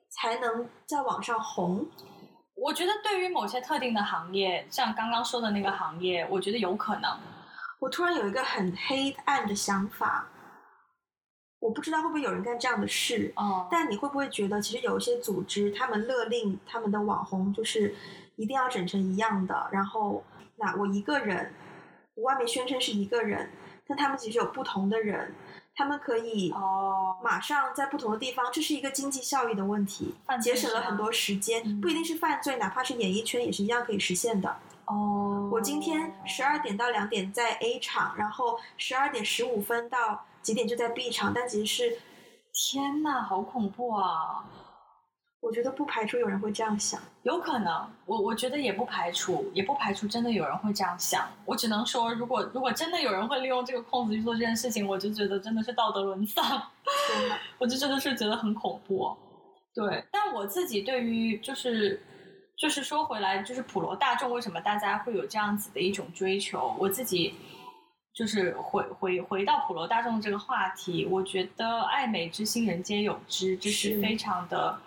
[0.08, 1.86] 才能在网上红？
[2.54, 7.18] 我觉得对于某些特定的行业，像刚刚说的那个行业，我觉得有可能。
[7.78, 10.26] 我突然有一个很黑暗的想法，
[11.58, 13.32] 我不知道会不会有人干这样的事。
[13.36, 17.94] 哦，但你会不会觉得，其实有一些组织，他们勒令他们的网红就是
[18.36, 20.22] 一定要整成一样的，然后
[20.56, 21.52] 那我一个人，
[22.14, 23.50] 我外面宣称是一个人。
[23.88, 25.32] 但他们其实有不同的人，
[25.76, 34.56] 他们可以哦，马上在不同的地方，这是一个经济效益的问题，节省了很多时间，嗯，不一定是犯罪，哪怕是演艺圈也是一样可以实现的。
[34.86, 41.98] 哦，我今天十二点到两点在 A 场，然后十二点十五分到几点就在 B 场，但其实是，
[42.54, 44.44] 天呐，好恐怖啊！
[45.40, 51.28] 我觉得不排除有人会这样想，有可能，我我觉得也不排除，也不排除真的有人会这样想。
[51.44, 56.62] 我只能说，如果如果真的有人会利用这个空子去做这件事情，我就觉得真的是道德沦丧，
[57.58, 59.16] 我就真的是觉得很恐怖。
[59.74, 62.00] 对，但我自己对于就是
[62.56, 66.72] 就是说回来，就是普罗大众为什么大家会有这样子的一种追求？
[66.78, 67.34] 我自己
[68.16, 74.78] 就是回回回到普罗大众这个话题，我觉得爱美之心人皆有之，这是非常的。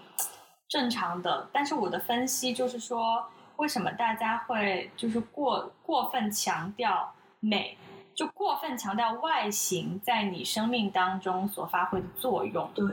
[0.67, 3.23] 正常的，但是我的分析就是说，
[3.57, 7.75] 为什么大家会就是过过分强调美，
[8.15, 12.69] 就过分强调外形在你生命当中所发挥的作用？
[12.75, 12.85] 对，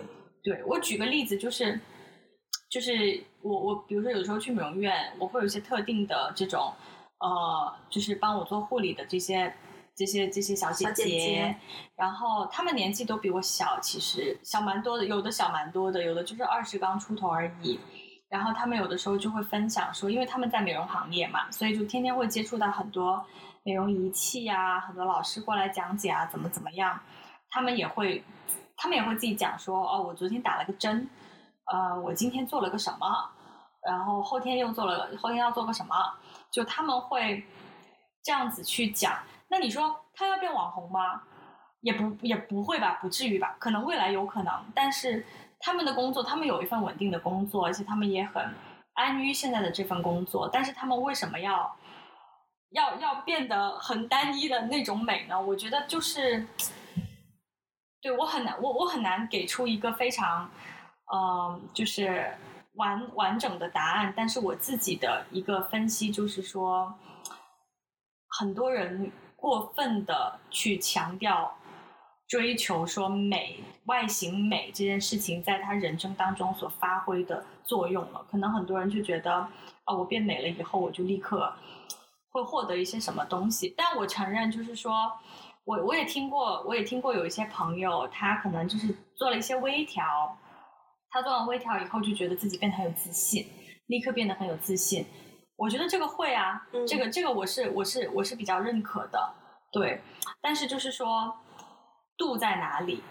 [0.42, 1.78] 对，我举个例子，就是
[2.70, 6.72] 就是我我比如说有时候去美容院，我会有一些特定的这种
[7.20, 9.54] 呃，就是帮我做护理的这些。
[9.96, 11.56] 这些这些小姐姐，
[11.96, 17.80] 然后她们年纪都比我小，其实小蛮多的，有的小蛮多的，有的就是二十刚出头而已。
[18.28, 23.24] 然后她们有的时候就会分享说，因为她们在美容行业嘛，所以就天天会接触到很多
[23.62, 27.00] 美容仪器啊，很多老师过来讲解啊，怎么怎么样。
[27.48, 28.22] 她们也会，
[28.76, 31.08] 她们也会自己讲说，哦，我昨天打了个针，
[31.72, 33.30] 呃，我今天做了个什么，
[33.88, 35.96] 然后后天又做了，后天要做个什么，
[36.52, 37.42] 就他们会
[38.22, 39.16] 这样子去讲。
[39.48, 41.22] 那你说他要变网红吗？
[41.82, 43.54] 也不也不会吧，不至于吧？
[43.60, 45.24] 可能未来有可能，但是
[45.60, 48.52] 他们的工作，他们有一份稳定的工作，而且他们也很
[48.94, 50.48] 安于现在的这份工作。
[50.52, 51.76] 但是他们为什么要
[52.70, 55.40] 要要变得很单一的那种美呢？
[55.40, 56.44] 我觉得就是，
[58.00, 60.50] 对，我很难，我我很难给出一个非常
[61.14, 62.36] 嗯、就是
[62.72, 64.12] 完完整的答案。
[64.16, 66.92] 但是我自己的一个分析就是说，
[68.40, 69.12] 很多人。
[69.36, 71.56] 过分的去强调、
[72.26, 78.26] 追求说美、外形美这件事情，在他人生当中所发挥的作用了。
[78.30, 79.50] 可能很多人就觉得，啊、
[79.86, 81.52] 哦，我变美了以后，我就立刻
[82.32, 83.72] 会获得一些什么东西。
[83.76, 85.12] 但我承认，就是说
[85.64, 90.36] 我我也听过，我也听过有一些朋友，他可能就是做了一些微调，
[91.10, 93.46] 他做完微调以后，就觉得自己变得很有自信，
[93.86, 95.06] 立刻变得很有自信。
[95.56, 99.34] 我觉得这个会啊，嗯、这个这个我是我是我是比较认可的，
[99.72, 100.00] 对。
[100.40, 101.34] 但是就是说
[102.16, 103.02] 度在哪里？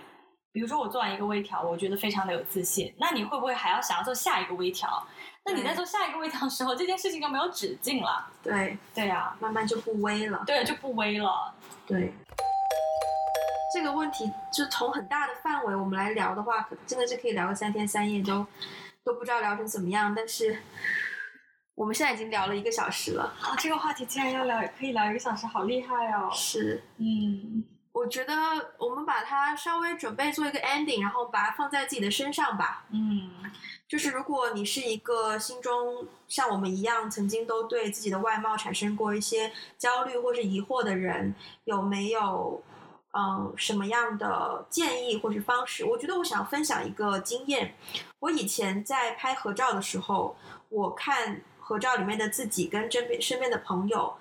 [0.51, 5.05] 比如说我做完一个微调，我觉得非常的有自信，那你会不会还要想要做下一个微调？
[5.43, 8.25] 那你在做下一个微调的时候，这件事情就没有止境了。
[8.41, 10.43] 对对呀、啊，慢慢就不微了。
[10.45, 11.53] 对，就不微了。
[11.85, 12.13] 对。
[13.73, 18.45] 这个问题就从很大的范围我们来聊的话，可真的是可以聊个三天三夜都
[19.03, 20.61] 都不知道聊成怎么样，但是。
[21.75, 26.29] 我们现在已经聊了一个小时了，啊，这个话题竟然要聊，可以聊一个小时，好厉害哦！
[26.33, 28.33] 是，嗯，我觉得
[28.77, 32.85] 我们把它稍微准备做一个 ending，然后把它放在自己的身上吧。
[32.91, 33.29] 嗯，
[33.89, 42.63] 就是如果你是一个心中像我们一样曾经都对自己的外貌产生过一些焦虑或是疑惑的人，有没有
[43.11, 45.83] 嗯什么样的建议或是方式？
[45.83, 47.75] 我觉得我想分享一个经验。
[48.19, 50.37] 我以前在拍合照的时候，
[50.69, 54.15] 我看合照里面的自己跟身边身边的朋友。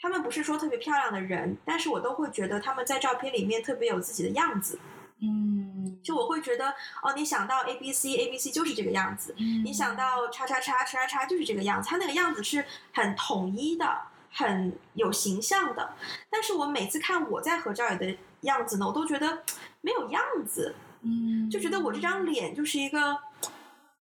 [0.00, 4.78] 他们不是说特别漂亮的人，但是我都会觉得他们在照片里面特别有自己的样子。
[5.22, 6.68] 嗯，就我会觉得，
[7.02, 15.94] 哦，你想到 A B C A B C 就是这个样子，嗯，你想到叉叉叉叉叉就是这个样子，他那个样子是很统一的，很有形象的。
[16.28, 19.42] 但是我每次看我在合照里的样子呢，我都觉得
[19.80, 23.16] 没有样子，嗯，就觉得我这张脸就是一个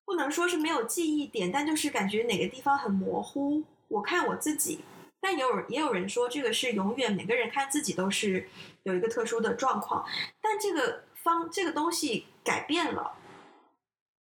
[0.05, 3.64] 不能说是没有记忆点，但就是感觉哪个地方很模糊。
[3.88, 4.84] 我看我自己。
[5.20, 8.46] 但也有也有人说，这个是永远每个人看自己都是
[8.82, 10.05] 有一个特殊的状况。
[10.42, 13.14] 但这个方这个东西改变了。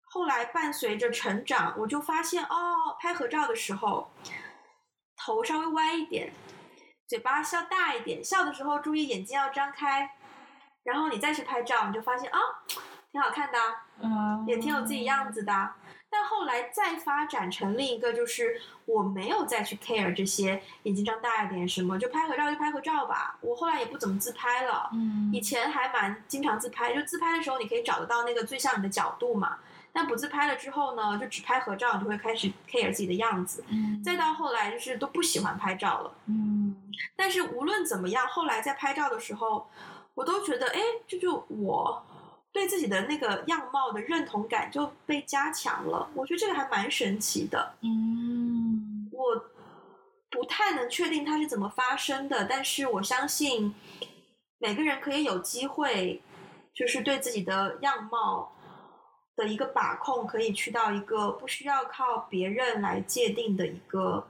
[0.05, 4.09] 后来伴随着成长，我就发现哦，拍合照的时候，
[5.17, 6.32] 头稍微歪一点，
[7.09, 10.09] 嘴巴笑大一点，笑的时候注意眼睛要张开。
[10.84, 12.39] 然后你再去拍照，你就发现啊、
[13.16, 13.57] 挺好看的，
[14.01, 15.72] 嗯，也挺有自己样子的。
[16.09, 23.38] 但后来再发展成另一个，就是我没有再去 care 这些，眼睛张大一点什么，就拍合照就拍合照吧。
[23.39, 29.59] 我后来也不怎么自拍了，嗯，以前还蛮经常自拍，就自拍的时候你可以找得到那个最像你的角度嘛。
[29.93, 33.63] 但不自拍了之后呢，就只拍合照，你就会开始 care 自己的样子。
[33.70, 36.13] 嗯，再到后来就是都不喜欢拍照了。
[36.26, 36.76] 嗯，
[37.16, 39.70] 但是无论怎么样，后来在拍照的时候，
[40.16, 42.05] 我都觉得，哎，这就我。
[42.56, 47.76] 对自己的那个样貌的认同感就被加强了，我觉得这个还蛮神奇的。
[47.82, 49.36] 嗯，我
[50.32, 53.76] 不太能确定它是怎么发生的，但是我相信
[54.58, 56.22] 每个人可以有机会，
[56.74, 58.53] 就是对自己的样貌
[59.36, 64.26] 的一个把控，可以去到一个不需要靠别人来界定的一个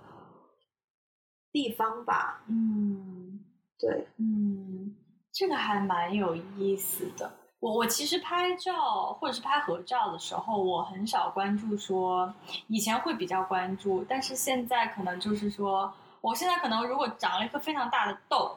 [1.52, 2.44] 地方吧。
[2.50, 3.40] 嗯，
[3.78, 4.96] 对，嗯，
[5.32, 7.32] 这个还蛮有意思的。
[7.66, 12.32] 我我其实拍照或者是拍合照的时候，我很少关注说，
[12.68, 15.92] 以前会比较关注，但是现在可能就是说，
[16.22, 18.56] 我现在可能如果长了一颗非常大的痘，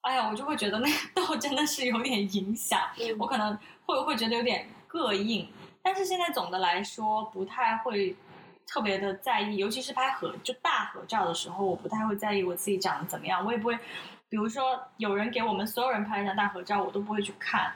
[0.00, 3.56] 哎呀，我就会觉得那个痘 真的是有点影响，嗯、我可能
[3.86, 5.48] 会会觉得有点膈应，
[5.80, 8.16] 但是现在总的来说不太会
[8.66, 13.78] 特别的在意，尤其是拍合就大合照的时候，我不太会在意我自己长得怎么样，我也不会，
[14.28, 17.72] 比如说有人给我们所有人拍一张大合照，我都不会去看。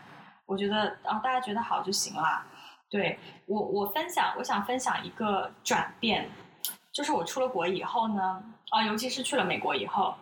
[0.49, 2.43] 我觉得啊，大家觉得好就行了。
[2.89, 6.27] 对，我，我分享，我想分享一个转变，
[6.91, 10.15] 就是我出了国以后呢，啊，尤其是去了美国以后，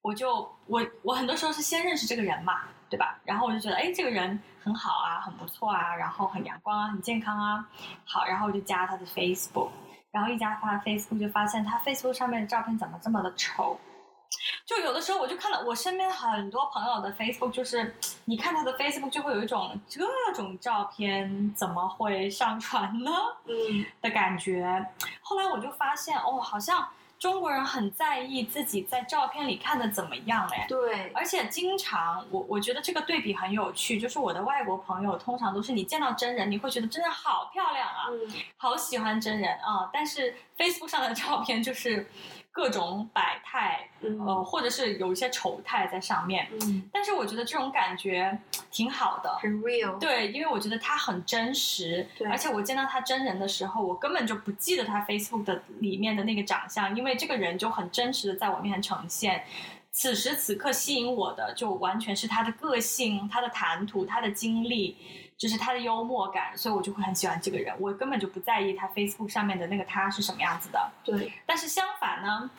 [0.00, 3.20] 我就我我很多时候是先认识这个人嘛，对吧？
[3.24, 7.68] 然后我就觉得，哎，这个人很好啊，很不错啊，然后很阳光啊，很健康啊，
[8.06, 9.68] 好，然后我就加他的 Facebook，
[10.10, 13.78] 然后一加他 Facebook 就发现他 Facebook 上面的照片怎么这么的丑。
[14.64, 20.00] 就有的时候，我就看到我身边很多朋友的 Facebook，就是你看他的 Facebook，就会有一种这
[20.34, 23.10] 种照片怎么会上传呢？
[23.46, 24.86] 嗯的感觉。
[25.20, 30.66] 后来我就发现，哦，好像中国人很在意自己在照片里看的怎么样哎。
[30.68, 31.10] 对。
[31.12, 42.08] 而且经常，我我觉得这个对比很有趣，就是我的外国朋友通常都是你见到真人，你会觉得真人好漂亮啊，嗯、好喜欢真人啊，但是 Facebook 上的照片就是。
[42.52, 48.36] 各种百态，嗯、呃，或者是有一些丑态在上面，嗯，但是我觉得这种感觉
[48.72, 49.60] 挺好的，很。
[49.60, 59.44] real，对，因为我觉得他很真实，对，而且我见到他真人的时候，我根本就不记得他 Facebook 的里面的那个长相，因为这个人就很真实的在我面前呈现，
[59.92, 64.96] 此时此刻吸引我的就完全是他的个性、他的谈吐、他的经历。
[65.40, 67.74] 就是他的幽默感，所以我就会很喜欢这个人。
[67.80, 70.90] 我根本就不在意他 Facebook 上面的那个他是什么样子的。
[71.02, 71.32] 对。
[71.46, 72.50] 但是相反呢，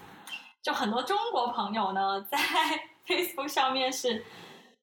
[0.63, 2.39] 就很多中国朋友呢，在
[3.05, 4.25] Facebook 上面是，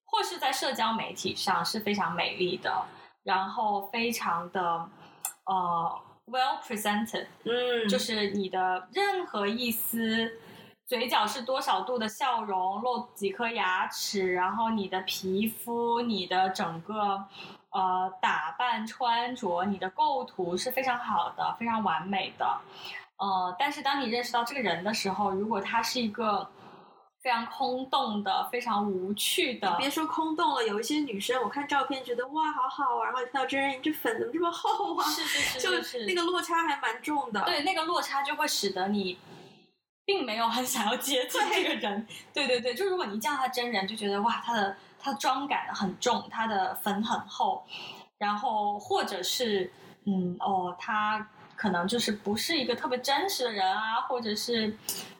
[0.05, 2.85] 或是在社交媒体上是非常美丽的，
[3.25, 4.89] 然后非常的
[5.47, 7.27] 呃 well presented。
[7.43, 7.89] 嗯。
[7.89, 10.39] 就是你的任何一丝
[10.89, 17.25] 嘴角是多少度的笑容，露几颗牙齿，然后你的皮肤，你的整个。
[17.71, 22.61] 呃，打扮、穿着，你的构图是非常好的，非常完美的。
[23.19, 26.49] 呃，但是当你认识到这个人的时候，如果他是一个
[27.21, 35.05] 非常空洞的、非常无趣的，别说空洞了，有一些女生，我看照片觉得哇，好好啊，然后看到真人，你这粉怎么这么厚啊？
[35.05, 37.43] 是是是，是，是， 就那个落差还蛮重的。
[37.45, 39.19] 对，那个落差就会使得你
[40.09, 42.07] 并没有很想要接近这个人。
[42.33, 47.63] 对对对，就如果你见到他真人，就觉得哇，他的他的妆感很重，他的粉很厚，
[48.17, 49.71] 然后或者是
[50.07, 54.75] 嗯哦，他可能就是不是一个特别真实的人啊，或者是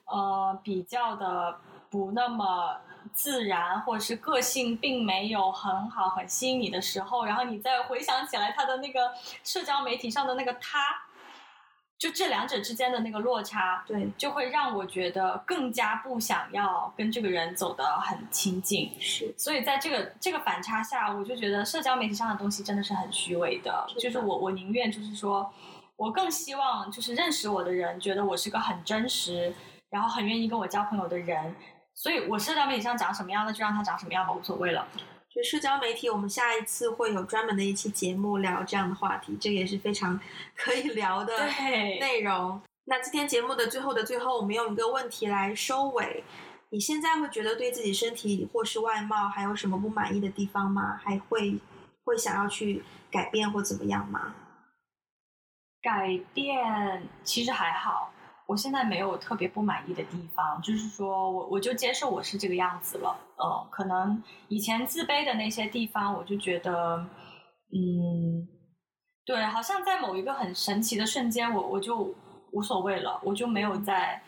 [0.07, 1.59] 呃比较的
[1.91, 2.79] 不那么。
[3.15, 9.13] 自然，或者是个性并没有很好、很吸引你的时候，然后你再回想起来他的那个
[9.43, 10.79] 社交媒体上的那个他，
[11.99, 18.93] 就这两者之间的那个落差，对，就会让我觉得更加不想要跟这个人走得很亲近。
[19.01, 23.85] 是，所以在这个这个反差下，我就觉得社交媒体上的东西真的是很虚伪的。
[23.89, 24.01] 是的。
[24.01, 25.53] 就是我我宁愿就是说，
[25.97, 29.53] 我更希望就是认识我的人觉得我是个很真实，
[29.91, 31.57] 然后很愿意跟我交朋友的人。
[31.95, 34.87] 所以，我社交媒体上长什么样，那就让他长什么样吧，无所谓了。
[35.39, 40.19] 就社交媒体，我们下一次会有专门的一期节目聊这样的话题，这个也是非常
[40.57, 41.33] 可以聊的
[42.01, 42.61] 内容。
[42.87, 46.25] 那今天节目的最后的最后，我们用一个问题来收尾：
[46.71, 51.01] 你现在会觉得对自己身体或是外貌还有什么不满意的地方吗？
[51.01, 51.57] 还会
[52.03, 54.35] 会想要去改变或怎么样吗？
[55.81, 58.13] 改变其实还好。
[58.49, 63.15] 我现在没有特别不满意的地方，就是说我我就接受我是这个样子了。
[63.37, 66.97] 嗯，可能以前自卑的那些地方，我就觉得，
[67.71, 68.49] 嗯，
[69.27, 72.15] 对，好像在某一个很神奇的瞬间，我我就
[72.53, 74.23] 无所谓了，我就没有再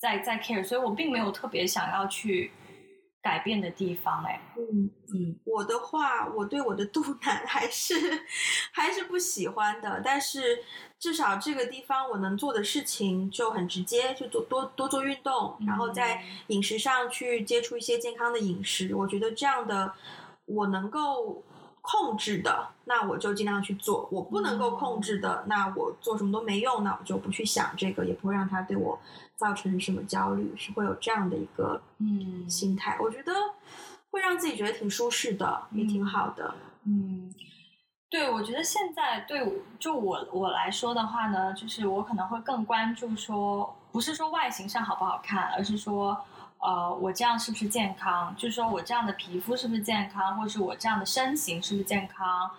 [0.00, 2.50] 再再 care，所以我并没有特别想要去。
[3.26, 7.94] 改变的地方，哎，嗯嗯，我的话，我对我的肚腩还是
[8.72, 10.62] 还是不喜欢的，但是
[10.96, 19.92] 至少这个地方我能做的事情就很直接，就做多多做运动，然后在饮食上去接触一些健康的饮食，我觉得这样的
[20.44, 21.42] 我能够
[21.82, 28.96] 控制的，那我就尽量去做；我不能够控制的，那我做什么都没用，那我就不去想这个，也不会让它对我。
[29.36, 33.32] 造成什么焦虑，是会有这样的一个嗯心态，嗯、我觉得
[34.10, 36.54] 会让自己觉得挺舒适的，嗯、也挺好的。
[36.84, 37.32] 嗯，
[38.08, 46.18] 对，我觉得现在对就我我来说的话呢，就是我可能会更关注说，不是说外形上好不好看，而是说
[46.58, 52.50] 呃我这样是不是健康，就是说我这样的皮肤是不是健康，或是我这样的身形是不是健康。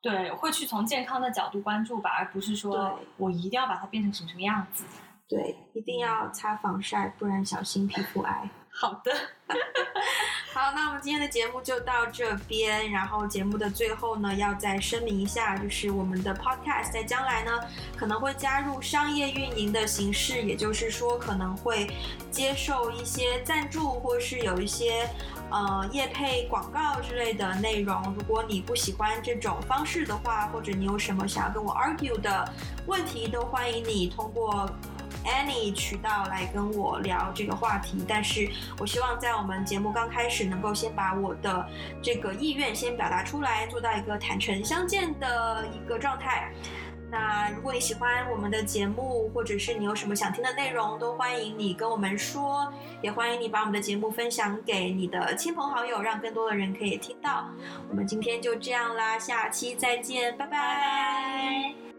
[0.00, 4.84] 对，会去从健康的角度关注吧，而不是说我一定要把它变成什么什么样子。
[5.28, 8.50] 对，一定要擦防晒，不然小心皮肤癌。
[8.74, 9.12] 好的，
[10.54, 12.90] 好，那我们今天的节目就到这边。
[12.90, 17.50] 然后节目的最后呢，要再声明一下，就是我们的 podcast 在将来呢
[17.94, 21.86] 可能会加入商业运营的形式，也就是说可能会
[22.30, 25.06] 接受一些赞助，或是有一些
[25.50, 28.02] 呃业配广告之类的内容。
[28.16, 32.50] 如果你不喜欢这种方式的话，或者你有什么想要跟我 argue 的
[32.86, 34.66] 问题，都欢迎你通过。
[35.24, 38.48] Any 渠道来跟我聊这个话题，但是
[38.78, 41.68] 我希望在我们节目刚开始，能够先把我的
[42.02, 46.50] 这个意愿先表达出来，做到一个坦诚相见的一个状态。
[47.10, 57.50] 那如果你喜欢我们的节目，或者是你有什么想听的内容，都欢迎你跟我们说，也欢迎你把我们的节目分享给你的亲朋好友，让更多的人可以听到。
[57.90, 61.91] 我们今天就这样啦，下期再见，拜拜。